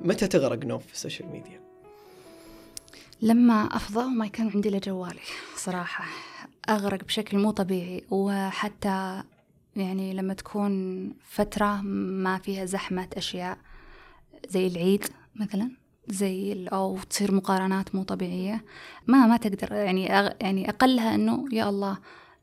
[0.07, 1.61] متى تغرق نوف في السوشيال ميديا؟
[3.23, 5.21] لما أفضى وما كان عندي إلا جوالي
[5.57, 6.05] صراحة.
[6.69, 9.23] أغرق بشكل مو طبيعي وحتى
[9.77, 13.59] يعني لما تكون فترة ما فيها زحمة أشياء
[14.49, 15.05] زي العيد
[15.37, 15.71] مثلا
[16.09, 18.64] زي أو تصير مقارنات مو طبيعية
[19.07, 19.73] ما ما تقدر.
[19.73, 20.05] يعني
[20.40, 21.99] يعني أقلها إنه يا الله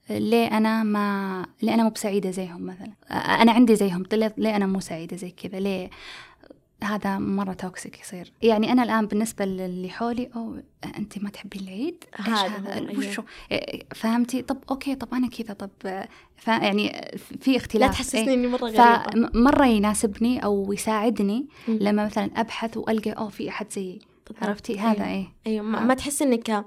[0.09, 2.93] ليه أنا ما ليه أنا مو بسعيدة زيهم مثلا؟
[3.41, 4.03] أنا عندي زيهم
[4.37, 5.89] ليه أنا مو سعيدة زي كذا؟ ليه؟
[6.83, 8.31] هذا مرة toxic يصير.
[8.41, 10.55] يعني أنا الآن بالنسبة للي حولي أو
[10.97, 15.69] أنت ما تحبين العيد؟ هذا وشو؟ إيه، فهمتي؟ طب okay طب أنا كذا طب
[16.35, 18.33] ف يعني في لا اختلاف تحسسني إيه.
[18.33, 19.03] إني مرة غريبة.
[19.03, 21.77] فمرة يناسبني أو يساعدني مم.
[21.81, 23.99] لما مثلا أبحث وألقى أوه في أحد زيي.
[24.27, 24.43] بالضبط.
[24.43, 25.07] عرفتي؟ هذا أيوة.
[25.07, 25.27] إيه.
[25.47, 25.65] أيوه.
[25.65, 26.65] ما, ما تحس إنك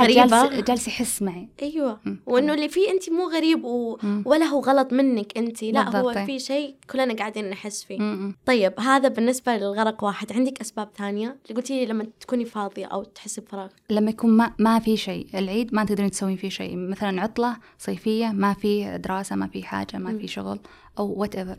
[0.00, 0.26] غريبة.
[0.26, 1.48] جالس جالس يحس معي.
[1.62, 2.00] أيوه.
[2.26, 3.98] وإنه اللي فيه انت مو غريب و...
[4.24, 5.62] ولا هو غلط منك انت.
[5.62, 6.26] لا بالضبط، هو.
[6.26, 7.98] في شيء كلنا قاعدين نحس فيه.
[7.98, 8.34] مم.
[8.46, 10.32] طيب هذا بالنسبة للغرق واحد.
[10.32, 13.68] عندك أسباب ثانية؟ اللي قلتي لي لما تكوني فاضية أو تحسي بفراغ.
[13.90, 15.26] لما يكون ما, ما في شيء.
[15.34, 16.76] العيد ما تقدرين تسوين فيه شيء.
[16.76, 20.58] مثلا عطلة صيفية ما في دراسة ما في حاجة ما في شغل
[20.98, 21.56] أو whatever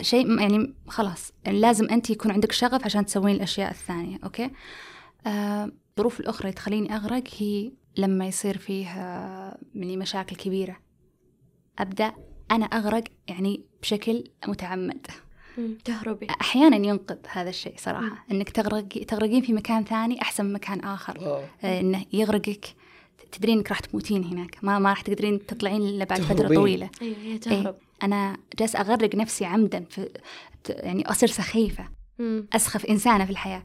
[0.00, 4.50] شيء يعني خلاص يعني لازم أنت يكون عندك شغف عشان تسوين الأشياء الثانية okay؟
[5.26, 10.76] آه، الظروف الأخرى اللي تخليني أغرق هي لما يصير فيه آه، يعني مشاكل كبيرة.
[11.78, 12.12] أبدأ
[12.50, 15.06] أنا أغرق يعني بشكل متعمد.
[15.84, 16.26] تهربي.
[16.40, 21.18] أحيانا ينقذ هذا الشيء صراحة إنك تغرقي تغرقين في مكان ثاني أحسن من مكان آخر.
[21.20, 21.44] آه.
[21.64, 22.74] آه، إنه يغرقك
[23.32, 24.56] تدرين إنك راح تموتين هناك.
[24.62, 26.58] ما ما راح تقدرين تطلعين إلا بعد فترة تهربين.
[26.58, 26.90] طويلة.
[27.02, 27.76] أيوه هي إيه تهرب.
[28.02, 30.08] أنا جالس أغرق نفسي عمدا في
[30.68, 31.88] يعني أصير سخيفة.
[32.18, 32.46] مم.
[32.52, 33.62] أسخف إنسانة في الحياة.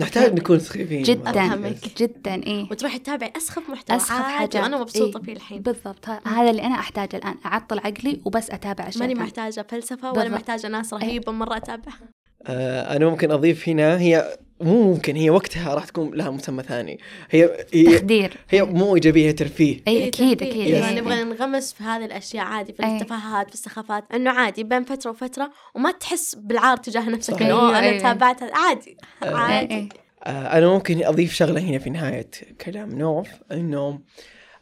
[0.00, 1.02] نحتاج نكون سخيفين.
[1.02, 1.98] جدا أفهمك.
[1.98, 2.66] جدا إيه.
[2.70, 4.56] وتروحي تتابعي أسخف محتوى أسخف حاجات.
[4.56, 5.62] وأنا مبسوطة إيه، فيه الحين.
[5.62, 6.08] بالضبط.
[6.08, 7.34] هذا اللي أنا أحتاجه الآن.
[7.46, 9.20] أعطل عقلي وبس أتابع أشياء ماني.
[9.20, 10.34] محتاجة فلسفة ولا بالضبط.
[10.40, 12.08] محتاجة ناس رهيبة مرة أتابعها.
[12.46, 16.98] آه أنا ممكن أضيف هنا هي مو ممكن هي وقتها راح تكون لها مسمى ثاني
[17.30, 20.42] هي هي, تخدير هي مو إيجابية هي ترفيه أي أكيد.
[20.42, 21.24] أكيد أيوه إيه، نبغى.
[21.24, 22.96] ننغمس في هذه الأشياء عادي في أي.
[22.96, 27.42] التفاهات في السخافات إنه عادي بين فترة وفترة وما تحس بالعار تجاه نفسك.
[27.42, 27.98] إنه أنا أيوة.
[28.02, 28.52] تابعت هذا.
[28.54, 29.88] عادي عادي إيه.
[30.24, 34.00] آه أنا ممكن أضيف شغلة هنا في نهاية كلام نوف إنه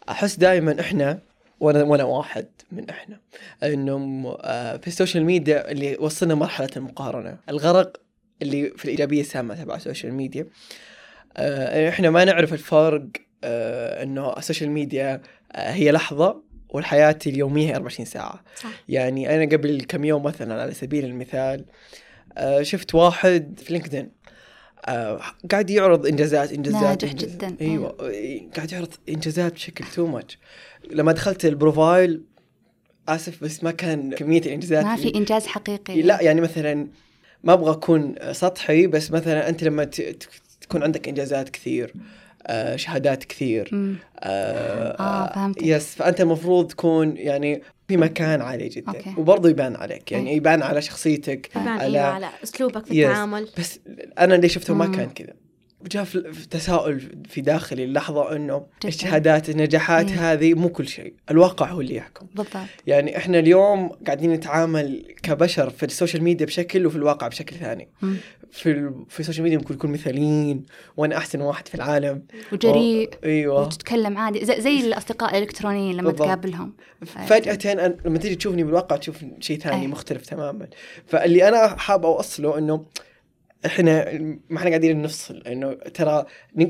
[0.09, 1.19] أحس دائما إحنا
[1.61, 3.21] وأنا وأنا واحد من إحنا
[3.63, 8.04] إنه آه في السوشيال ميديا اللي وصلنا مرحلة المقارنة الغرق
[8.43, 10.47] اللي في الإيجابية السامة تبع السوشيال ميديا
[11.37, 13.07] آه إحنا ما نعرف الفرق
[13.45, 18.45] آه إنه السوشيال ميديا آه هي لحظة والحياة اليومية هي 24 ساعة.
[18.57, 18.71] صح.
[18.89, 21.65] يعني أنا قبل كم يوم مثلا على سبيل المثال
[22.39, 24.11] آه، شفت واحد في لينكدين
[24.87, 25.21] آه،
[25.51, 27.57] قاعد يعرض إنجازات إنجازات ناجح جداً.
[27.61, 30.39] إيوه إيه، قاعد يعرض إنجازات بشكل too much
[30.91, 32.23] لما دخلت ال profile
[33.09, 36.03] آسف بس ما كان كمية الإنجازات ما في إنجاز حقيقي.
[36.03, 36.89] لا يعني مثلا
[37.45, 39.85] ما أبغى أكون سطحي بس مثلا أنت لما
[40.61, 41.95] تكون عندك إنجازات كثير
[42.47, 43.97] آه، شهادات كثير مم.
[44.19, 45.53] آه, آه،.
[45.63, 49.15] yes فأنت المفروض تكون يعني في مكان عالي جدا okay.
[49.19, 50.37] وبرضه يبان عليك يعني أي.
[50.37, 53.09] يبان على شخصيتك يبان على أيوه على أسلوبك في yes.
[53.09, 53.81] التعامل بس
[54.19, 54.87] أنا اللي شفته ما.
[54.87, 55.33] كان كذا
[55.91, 58.89] جاء في تساؤل في داخلي اللحظة إنه جداً.
[58.89, 60.33] الشهادات النجاحات إيه.
[60.33, 65.71] هذه مو كل شيء الواقع هو اللي يحكم بالضبط يعني إحنا اليوم قاعدين نتعامل كبشر
[65.71, 68.17] في السوشيال ميديا بشكل وفي الواقع بشكل ثاني مم.
[68.53, 69.05] في ال...
[69.09, 70.65] في السوشيال ميديا ممكن نكون مثاليين
[70.97, 73.25] وأنا أحسن واحد في العالم وجريء و...
[73.25, 76.27] أيوه وتتكلم عادي زي, زي الأصدقاء الإلكترونيين لما بالضبط.
[76.27, 76.73] تقابلهم
[77.27, 79.87] فجأة أن- لما تيجي تشوفني بالواقع تشوف شيء ثاني أي.
[79.87, 80.67] مختلف تماما
[81.07, 82.85] فاللي أنا حاب أوصله إنه
[83.67, 84.13] إحنا
[84.49, 86.25] ما إحنا قاعدين نفصل إنه ترى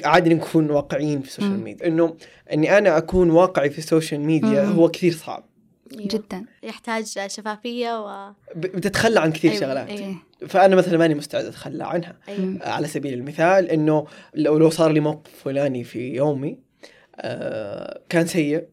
[0.05, 1.61] عادي نكون واقعيين في السوشيال.
[1.61, 2.17] ميديا إنه
[2.53, 4.73] إني أنا أكون واقعي في السوشيال ميديا مم.
[4.73, 5.45] هو كثير صعب
[5.93, 6.09] أيوة.
[6.09, 10.17] جدا يحتاج شفافية و بتتخلى عن كثير أيوة، شغلات أيوة.
[10.49, 12.59] فأنا مثلا ماني مستعد أتخلى عنها أيوة.
[12.63, 16.59] على سبيل المثال إنه لو لو صار لي موقف فلاني في يومي
[17.17, 18.65] آه كان سيء.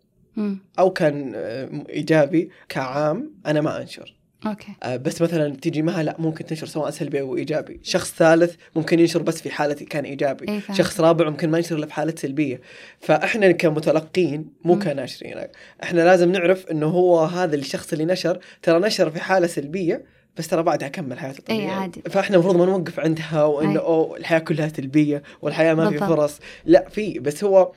[0.80, 6.16] أو كان آه إيجابي كعام أنا ما أنشر أوكي آه بس مثلا تيجي معها لا
[6.20, 10.50] ممكن تنشر سواء سلبي أو إيجابي شخص ثالث ممكن ينشر بس في حالة كان إيجابي
[10.50, 10.62] إيه.
[10.74, 12.62] شخص رابع ممكن ما ينشر إلا في حالة سلبية
[13.00, 14.80] فإحنا كمتلقين مو.
[14.80, 15.36] كناشرين
[15.84, 20.06] إحنا لازم نعرف إنه هو هذا الشخص اللي نشر ترى نشر في حالة سلبية
[20.38, 22.02] بس ترى بعدها كمل حياته إيه عادي.
[22.10, 23.86] فإحنا المفروض ما نوقف عندها وإنه أي.
[23.86, 25.98] أوه الحياة كلها سلبية والحياة ما في.
[25.98, 27.72] فرص لا في بس هو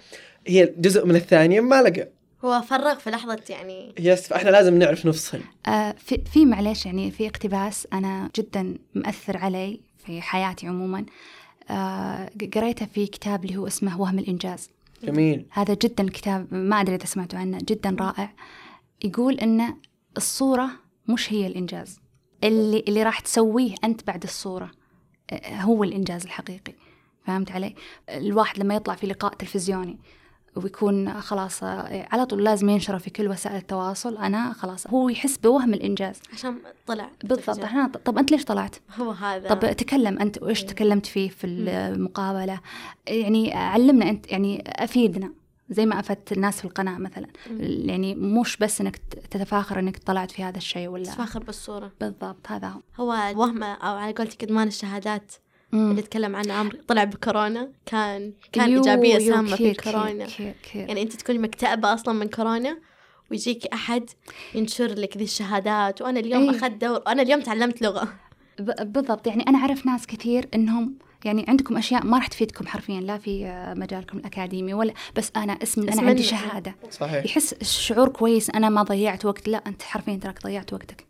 [0.46, 2.08] هي جزء من الثانية ما لقى
[2.44, 3.94] هو فرغ في لحظة يعني.
[3.98, 5.40] يس فإحنا لازم نعرف نفصل.
[5.66, 11.06] آه في في معلش يعني في اقتباس أنا جدا مأثر علي في حياتي عموما.
[11.70, 14.70] آه قريته في كتاب اللي هو اسمه وهم الإنجاز.
[15.02, 15.46] جميل.
[15.50, 18.32] هذا جدا كتاب ما أدري إذا سمعتوا عنه جدا رائع.
[19.04, 19.74] يقول إن
[20.16, 20.70] الصورة
[21.08, 22.00] مش هي الإنجاز.
[22.44, 24.70] اللي اللي راح تسويه أنت بعد الصورة
[25.30, 26.74] آه، هو الإنجاز الحقيقي.
[27.26, 27.74] فهمت علي؟
[28.08, 29.98] الواحد لما يطلع في لقاء تلفزيوني
[30.56, 34.16] ويكون خلاص آه، على طول لازم ينشره في كل وسائل التواصل.
[34.16, 36.20] أنا خلاص هو يحس بوهم الإنجاز.
[36.32, 37.58] عشان طلع بالضبط.
[37.60, 39.54] إحنا طب أنت ليش طلعت؟ هو هذا.
[39.54, 40.68] طب تكلم أنت وإيش إيه.
[40.68, 42.60] تكلمت فيه في المقابلة؟
[43.06, 45.32] يعني علمنا أنت يعني أفيدنا.
[45.70, 47.26] زي ما أفدت الناس في القناة مثلا.
[47.60, 48.96] يعني مش بس إنك
[49.30, 51.92] تتفاخر إنك طلعت في هذا الشيء ولا تفاخر بالصورة.
[52.00, 52.46] بالضبط.
[52.46, 52.80] هذا هو.
[52.96, 55.32] هو الوهم أو على قولتك كمان الشهادات.
[55.74, 55.90] مم.
[55.90, 56.54] اللي تكلم عنه.
[56.54, 57.68] عمرو طلع بكورونا.
[57.86, 60.26] كان كان يو- إيجابية يو، سامة في كورونا.
[60.74, 62.78] يعني أنت تكوني مكتئبة أصلا من كورونا
[63.30, 64.10] ويجيك أحد
[64.54, 66.02] ينشر لك ذي الشهادات.
[66.02, 66.56] وأنا اليوم أي.
[66.58, 68.08] أخذت دور أنا اليوم تعلمت لغة.
[68.58, 69.26] ب- بالضبط.
[69.26, 73.44] يعني أنا أعرف ناس كثير انهم يعني عندكم أشياء ما راح تفيدكم حرفيا لا في
[73.76, 76.02] مجالكم الأكاديمي ولا بس أنا اسمي أنا.
[76.02, 76.76] عندي شهادة.
[76.90, 77.24] صحيح.
[77.24, 79.48] يحس شعور كويس أنا ما ضيعت وقت.
[79.48, 81.06] لا أنت حرفيا تراك ضيعت وقتك.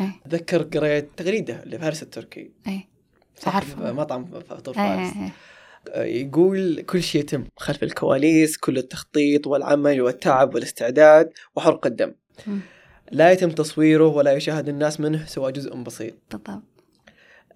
[0.00, 0.12] إيه.
[0.26, 2.50] أتذكر قريت تغريدة لفارس التركي.
[2.68, 2.95] إيه.
[3.46, 3.92] أعرفه.
[3.92, 5.16] مطعم فطور إيه فارس.
[5.16, 5.32] إيه.
[5.88, 12.12] آه، يقول كل شيء يتم خلف الكواليس كل التخطيط والعمل والتعب والاستعداد وحرق الدم.
[13.12, 16.14] لا يتم تصويره ولا يشاهد الناس منه سوى جزء بسيط.
[16.30, 16.62] بالضبط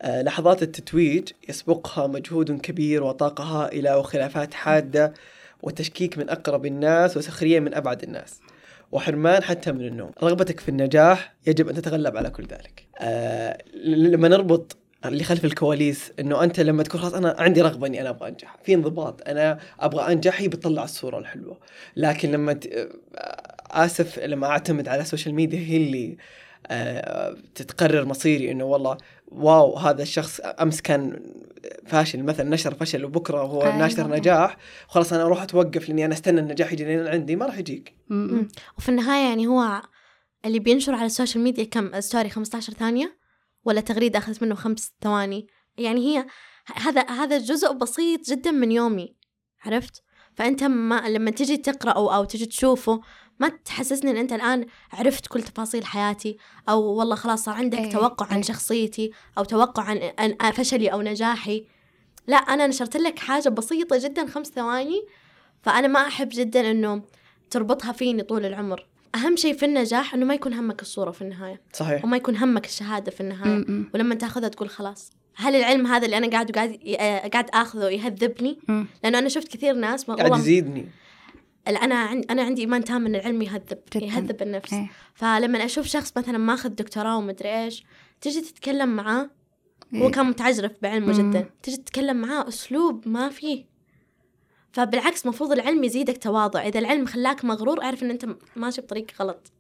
[0.03, 5.15] آه، لحظات التتويج يسبقها مجهود كبير وطاقة هائلة وخلافات حادة
[5.63, 8.41] وتشكيك من أقرب الناس وسخرية من أبعد الناس
[8.93, 10.11] وحرمان حتى من النوم.
[10.23, 12.87] رغبتك في النجاح يجب أن تتغلب على كل ذلك.
[12.99, 18.01] آه لما نربط اللي خلف الكواليس إنه أنت لما تكون خلاص أنا عندي رغبة إني
[18.01, 21.59] أنا أبغى أنجح في انضباط أنا أبغى أنجح هي بتطلع الصورة الحلوة
[21.97, 22.67] لكن لما ت...
[22.67, 22.91] آه،
[23.71, 26.17] آسف لما أعتمد على السوشيال ميديا هي اللي
[26.67, 28.97] آه، تتقرر مصيري إنه والله
[29.29, 31.21] wow هذا الشخص أمس كان
[31.87, 33.77] فاشل مثلا نشر فشل وبكرة هو أيوة.
[33.77, 34.57] ناشر نجاح
[34.89, 37.95] خلاص أنا أروح أتوقف لأني أنا أستنى النجاح يجي لين عندي ما راح يجيك.
[38.79, 39.83] وفي النهاية يعني هو
[40.45, 43.20] اللي بينشر على ال social media كم story 15 ثانية
[43.65, 45.47] ولا تغريدة أخذت منه خمس ثواني.
[45.79, 46.27] يعني هي
[46.77, 49.17] هذا هذا جزء بسيط جدا من يومي
[49.65, 50.03] عرفت؟
[50.35, 53.01] فأنت ما لما تجي تقرأه أو تجي تشوفه
[53.41, 56.37] ما تحسسني إن أنت الآن عرفت كل تفاصيل حياتي
[56.69, 58.43] أو والله خلاص صار عندك إيه، توقع عن إيه.
[58.43, 61.67] شخصيتي أو توقع عن عن فشلي أو نجاحي.
[62.27, 65.07] لا أنا نشرت لك حاجة بسيطة جدا خمس ثواني
[65.63, 67.03] فأنا ما أحب جدا إنه
[67.51, 68.87] تربطها فيني طول العمر.
[69.15, 72.67] أهم شيء في النجاح إنه ما يكون همك الصورة في النهاية صحيح وما يكون همك
[72.67, 73.91] الشهادة في النهاية مم.
[73.95, 78.59] ولما تأخذها تقول خلاص هل العلم هذا اللي أنا قاعد قاعد آه، قاعد آخذه يهذبني
[78.69, 78.87] مم.
[79.05, 80.89] لأنه أنا شفت كثير ناس قاعد والله يزيدني
[81.69, 81.95] أنا
[82.31, 84.07] أنا عندي إيمان تام إن العلم يهذب جداً.
[84.07, 84.91] يهذب النفس إيه.
[85.15, 87.85] فلما أشوف شخص مثلا ماخذ دكتوراه ومدري إيش
[88.21, 89.31] تجي تتكلم معاه
[89.95, 90.13] هو إيه.
[90.13, 91.19] كان متعجرف بعلمه.
[91.19, 93.70] جدا تجي تتكلم معاه أسلوب ما فيه
[94.73, 96.61] فبالعكس مفروض العلم يزيدك تواضع.
[96.67, 99.53] إذا العلم خلاك مغرور أعرف إن أنت ماشي بطريق غلط.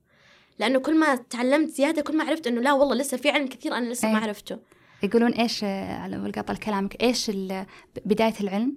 [0.58, 3.74] لأنه كل ما تعلمت زيادة كل ما عرفت إنه لا والله لسه في علم كثير
[3.74, 4.24] أنا لسه ما إيه.
[4.24, 4.58] عرفته.
[5.02, 7.66] يقولون إيش آه، على قطع كلامك إيش ال-
[8.06, 8.76] بداية العلم؟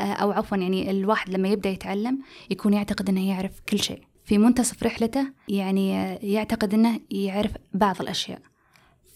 [0.00, 2.18] آه، أو عفوا يعني الواحد لما يبدأ يتعلم
[2.50, 4.00] يكون يعتقد إنه يعرف كل شيء.
[4.24, 8.40] في منتصف رحلته يعني آه، يعتقد إنه يعرف بعض الأشياء.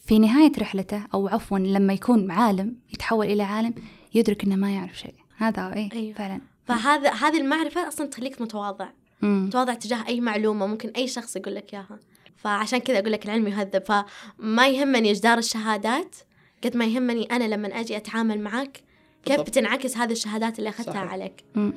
[0.06, 3.74] في نهاية رحلته أو عفوا لما يكون عالم يتحول إلى عالم
[4.14, 5.14] يدرك إنه ما يعرف شيء.
[5.36, 6.14] هذا إيه أيوه.
[6.14, 6.40] فعلا.
[6.68, 8.88] فهذا هذه المعرفة أصلا تخليك متواضع
[9.22, 9.44] مم.
[9.46, 11.98] متواضع تجاه أي معلومة ممكن أي شخص يقول لك إياها
[12.36, 16.16] فعشان كذا أقول لك العلم يهذب فما يهمني إجدار الشهادات
[16.64, 18.82] قد ما يهمني أنا لما أجي أتعامل معك
[19.24, 19.40] كيف.
[19.40, 21.12] بتنعكس هذه الشهادات اللي أخذتها صحيح.
[21.12, 21.72] عليك مم.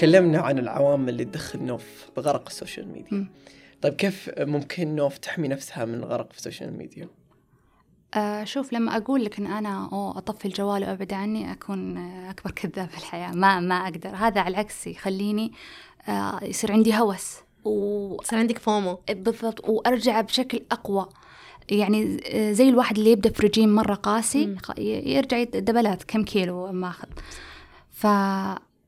[0.00, 3.18] تكلمنا عن العوامل اللي تدخل نوف بغرق ال social media.
[3.18, 3.30] مم.
[3.82, 7.08] طيب كيف ممكن نوف تحمي نفسها من الغرق في ال social media؟
[8.14, 12.50] آه شوف لما أقول لك إن أنا أوه أطفي الجوال وأبعد عني أكون آه، أكبر
[12.50, 13.32] كذاب في الحياة.
[13.32, 14.08] ما ما أقدر.
[14.08, 15.52] هذا على العكس يخليني
[16.08, 17.36] آه يصير عندي هوس.
[17.64, 18.98] و صار عندك FOMO.
[19.10, 19.68] بالضبط.
[19.68, 21.08] وأرجع بشكل أقوى.
[21.70, 22.20] يعني
[22.54, 27.08] زي الواحد اللي يبدأ في رجيم مرة قاسي يرجع دبلات كم كيلو ماخذ.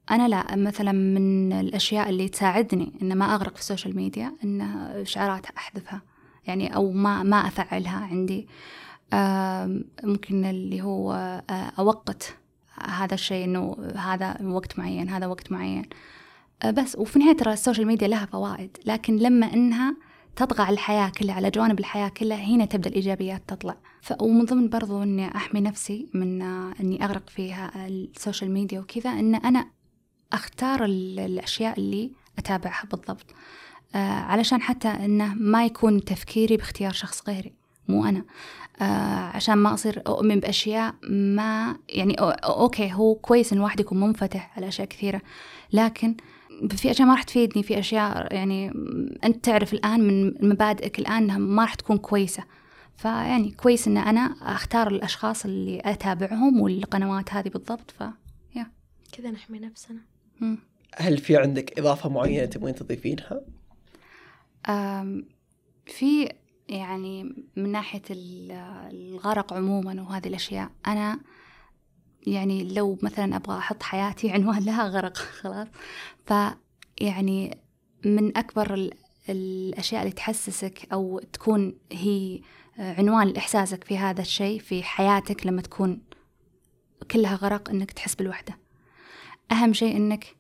[0.07, 4.61] فانا لا مثلا من الأشياء اللي تساعدني إن ما أغرق في ال social media إن
[4.61, 6.03] اشعارات أحذفها
[6.47, 8.49] يعني أو ما ما أفعلها عندي.
[10.03, 11.13] ممكن اللي هو
[11.51, 12.37] آه، أوقت
[12.83, 15.85] هذا الشيء إنه هذا وقت معين هذا وقت معين.
[16.63, 19.97] آه، بس وفي النهاية ترى ال social media لها فوائد لكن لما إنها
[20.37, 23.77] تطغى على الحياة كلها على جوانب الحياة كلها هنا تبدأ الإيجابيات تطلع.
[24.01, 24.13] ف...
[24.23, 29.11] ومن ضمن برضو إني أحمي نفسي من آه، إني أغرق فيها ال social media وكذا
[29.11, 29.67] إن أنا
[30.33, 33.27] أختار ال- الأشياء اللي أتابعها بالضبط.
[33.95, 37.53] آه علشان حتى إنه ما يكون تفكيري باختيار شخص غيري
[37.89, 38.25] مو أنا.
[38.81, 38.85] آه
[39.37, 44.53] عشان ما أصير أؤمن بأشياء ما يعني أو أوكي هو كويس إن الواحد يكون منفتح
[44.57, 45.21] على أشياء كثيرة
[45.73, 46.17] لكن
[46.71, 48.73] في أشياء ما راح تفيدني في أشياء يعني
[49.25, 52.45] أنت تعرف الآن من مبادئك الآن إنها ما راح تكون كويسة.
[52.97, 58.03] فيعني كويس إن أنا أختار الأشخاص اللي أتابعهم والقنوات هذه بالضبط ف
[59.13, 60.01] كذا نحمي نفسنا.
[60.95, 63.41] هل في عندك إضافة معينة تبغين تضيفينها؟
[65.87, 66.29] في
[66.69, 68.53] يعني من ناحية ال-
[68.93, 71.21] الغرق عموما وهذه الأشياء أنا
[72.27, 75.69] يعني لو مثلا أبغى أحط حياتي عنوان لها غرق خلاص
[76.27, 77.59] فيعني
[78.05, 78.95] من أكبر ال-
[79.29, 82.41] الأشياء اللي تحسسك أو تكون هي
[82.79, 86.01] عنوان لإحساسك في هذا الشيء في حياتك لما تكون
[87.11, 88.62] كلها غرق إنك تحس بالوحدة
[89.53, 90.37] أهم شيء إنك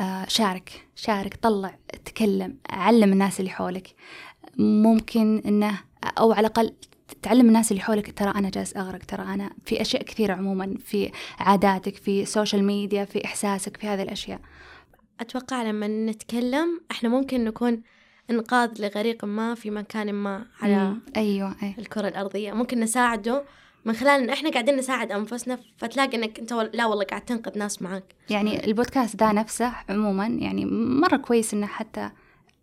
[0.00, 3.94] آه، شارك شارك طلع تكلم علم الناس اللي حولك
[4.58, 5.80] ممكن إنه
[6.18, 6.74] أو على الأقل
[7.22, 11.10] تعلم الناس اللي حولك ترى أنا جالس أغرق ترى أنا في أشياء كثيرة عموما في
[11.38, 14.40] عاداتك في السوشيال ميديا في إحساسك في هذه الأشياء
[15.20, 17.82] أتوقع لما نتكلم إحنا ممكن نكون
[18.30, 21.00] إنقاذ لغريق ما في مكان ما على مم.
[21.16, 21.74] أيوه أي.
[21.78, 23.44] الكرة الأرضية ممكن نساعده
[23.84, 27.58] من خلال إن إحنا قاعدين نساعد أنفسنا فتلاقي إنك أنت وال- لا والله قاعد تنقذ
[27.58, 30.64] ناس معاك يعني البودكاست ده نفسه عموما يعني
[31.00, 32.10] مرة كويس إنه حتى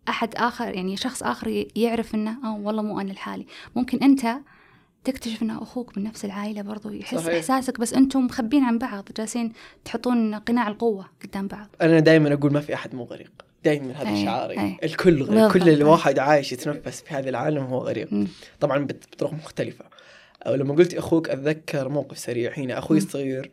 [0.08, 4.36] أحد آخر يعني شخص آخر يعرف إنه آه والله مو أنا لحالي ممكن أنت
[5.04, 7.34] تكتشف إنه أخوك من نفس العائلة برضو يحس صحيح.
[7.36, 9.52] إحساسك بس أنتم مخبين عن بعض جالسين
[9.84, 13.30] تحطون قناع القوة قدام بعض أنا دائما أقول ما في أحد مو غريق
[13.64, 14.76] دائما هذا أي، شعاري أي.
[14.82, 15.68] الكل غريق كل.
[15.68, 18.26] الواحد عايش يتنفس في هذا العالم هو غريق مم.
[18.60, 19.84] طبعا بطرق مختلفة
[20.46, 22.98] أو لما قلت أخوك أتذكر موقف سريع هنا أخوي.
[22.98, 23.50] الصغير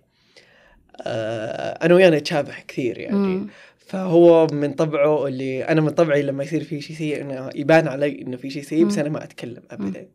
[1.02, 3.48] آه أنا وياه نتشابه كثير يعني مم.
[3.78, 8.22] فهو من طبعه اللي أنا من طبعي لما يصير في شيء سيء إنه يبان علي
[8.22, 8.98] إنه في شيء سيء بس.
[8.98, 10.08] أنا ما أتكلم ابدا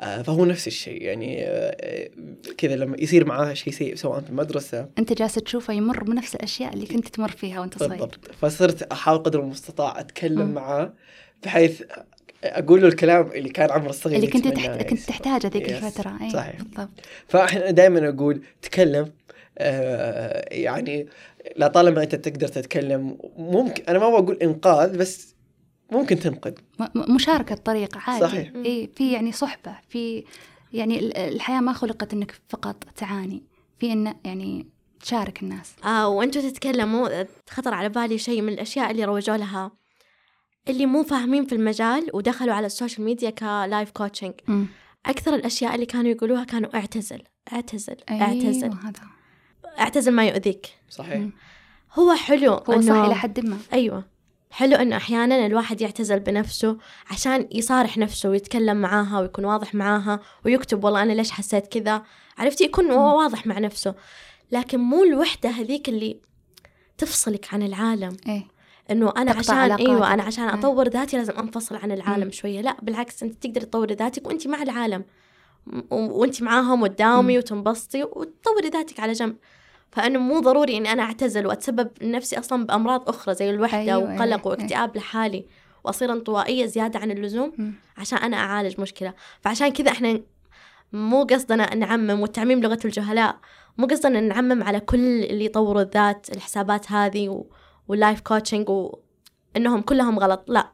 [0.00, 2.10] آه فهو نفس الشيء يعني آه
[2.58, 6.74] كذا لما يصير معاه شيء سيء سواء في المدرسة أنت جالس تشوفه يمر بنفس الأشياء
[6.74, 10.54] اللي كنت تمر فيها وأنت صغير بالضبط فصرت أحاول قدر المستطاع أتكلم مم.
[10.54, 10.92] معاه
[11.44, 11.82] بحيث
[12.46, 14.70] أقول له الكلام اللي كان عمره الصغير اللي كنت تحت...
[14.82, 15.06] كنت يسمع.
[15.16, 15.70] تحتاجه ذيك.
[15.70, 16.56] الفترة اي صحيح.
[16.62, 16.90] بالضبط
[17.28, 19.12] فإحنا دائما أقول تكلم
[19.58, 21.06] آه يعني
[21.56, 25.34] لا طالما أنت تقدر تتكلم ممكن أنا ما بقول إنقاذ بس
[25.92, 26.52] ممكن تنقذ
[26.96, 28.52] مشاركة طريقة عادي صحيح.
[28.56, 30.24] اي في يعني صحبة في
[30.72, 33.42] يعني ال- الحياة ما خلقت إنك فقط تعاني
[33.78, 34.66] في إن يعني
[35.00, 37.08] تشارك الناس آه وأنتوا تتكلموا
[37.50, 39.70] خطر على بالي شيء من الأشياء اللي روجوا لها
[40.68, 44.66] اللي مو فاهمين في المجال ودخلوا على ال social media ك life coaching مم.
[45.06, 48.64] أكثر الأشياء اللي كانوا يقولوها كانوا اعتزل اعتزل اعتزل.
[48.64, 49.00] أيوة هذا
[49.78, 50.66] اعتزل ما يؤذيك.
[50.90, 51.16] صحيح.
[51.16, 51.32] مم.
[51.94, 53.58] هو حلو هو صح إلى حد ما.
[53.72, 54.04] أيوة.
[54.50, 56.78] حلو إنه أحيانا الواحد يعتزل بنفسه
[57.10, 62.02] عشان يصارح نفسه ويتكلم معاها ويكون واضح معاها ويكتب والله أنا ليش حسيت كذا.
[62.38, 63.94] عرفتي يكون هو واضح مع نفسه.
[64.52, 66.20] لكن مو الوحدة هذيك اللي
[66.98, 68.16] تفصلك عن العالم.
[68.28, 68.55] إيه.
[68.90, 69.88] إنه أنا عشان علاقاتك.
[69.88, 70.48] أيوه أنا عشان.
[70.48, 72.30] أطور ذاتي لازم أنفصل عن العالم.
[72.30, 75.04] شوية لا بالعكس أنت تقدر تطوري ذاتك وأنت مع العالم
[75.90, 77.38] وأنت معاهم وتداومي.
[77.38, 79.36] وتنبسطي وتطوري ذاتك على جنب
[79.90, 84.14] فانه مو ضروري إني أنا أعتزل وأتسبب لنفسي أصلا بأمراض أخرى زي الوحدة أيوة، أيوة
[84.14, 85.46] وقلق أيوة، واكتئاب لحالي
[85.84, 87.74] وأصير انطوائية زيادة عن اللزوم.
[87.98, 90.20] عشان أنا أعالج مشكلة فعشان كذا إحنا
[90.92, 93.36] مو قصدنا نعمم والتعميم لغة الجهلاء
[93.78, 97.46] مو قصدنا نعمم على كل اللي يطوروا الذات الحسابات هذه و...
[97.88, 100.44] وال life coaching وإنهم كلهم غلط.
[100.48, 100.70] لا.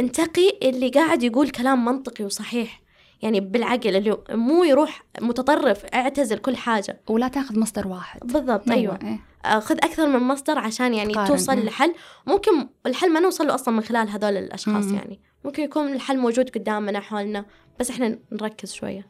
[0.00, 2.82] انتقي اللي قاعد يقول كلام منطقي وصحيح.
[3.22, 7.00] يعني بالعقل اللي مو يروح متطرف اعتزل كل حاجة.
[7.08, 8.20] ولا تاخذ مصدر واحد.
[8.20, 9.18] بالضبط أيوه إيه.
[9.44, 11.28] آه، خذ أكثر من مصدر عشان يعني قارن.
[11.28, 11.62] توصل مم.
[11.62, 11.94] لحل.
[12.26, 14.94] ممكن الحل ما نوصل له أصلا من خلال هذول الأشخاص مم.
[14.94, 15.20] يعني.
[15.44, 17.44] ممكن يكون الحل موجود قدامنا حولنا.
[17.80, 19.06] بس إحنا نركز شوية.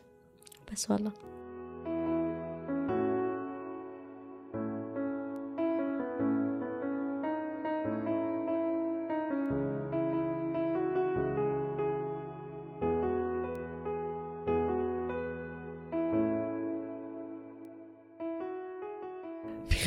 [0.72, 1.27] بس والله.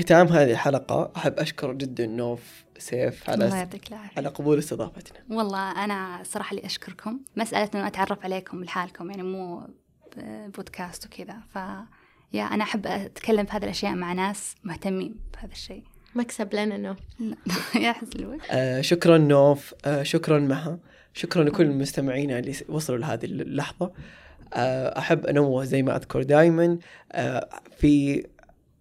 [0.01, 4.17] ختام هذه الحلقة أحب أشكر جدا نوف سيف الله على يعطيك العافية.
[4.17, 5.19] على قبول استضافتنا.
[5.37, 9.67] والله أنا صراحة اللي أشكركم مسألة إنه أتعرف عليكم لحالكم يعني مو
[10.57, 11.57] بودكاست وكذا ف
[12.33, 15.83] يا أنا أحب أتكلم في هذه الأشياء مع ناس مهتمين بهذا الشيء.
[16.15, 16.95] مكسب لنا إنه.
[17.85, 20.79] يا حسن آه شكرا نوف آه شكرا مها
[21.13, 23.91] شكرا لكل المستمعين اللي وصلوا لهذه اللحظة.
[24.53, 26.77] آه أحب أنوه زي ما أذكر دائما
[27.11, 28.23] آه في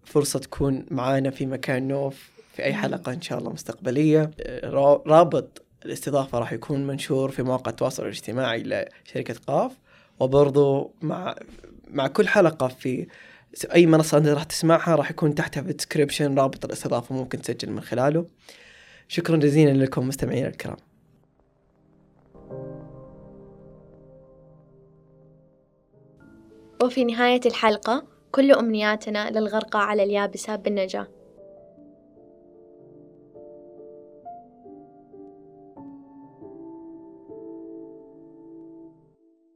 [0.03, 4.31] فرصة تكون معانا في مكان نوف في أي حلقة إن شاء الله مستقبلية.
[4.63, 9.71] را- رابط الاستضافة راح يكون منشور في مواقع التواصل الاجتماعي لشركة قاف
[10.19, 11.35] وبرضو مع
[11.91, 13.07] مع كل حلقة في
[13.73, 17.81] أي منصة أنت راح تسمعها راح يكون تحتها في الديسكربشن رابط الاستضافة ممكن تسجل من
[17.81, 18.25] خلاله.
[19.07, 20.77] شكرا جزيلا لكم مستمعينا الكرام.
[26.83, 31.07] وفي نهاية الحلقة كل أمنياتنا للغرقى على اليابسة بالنجاة.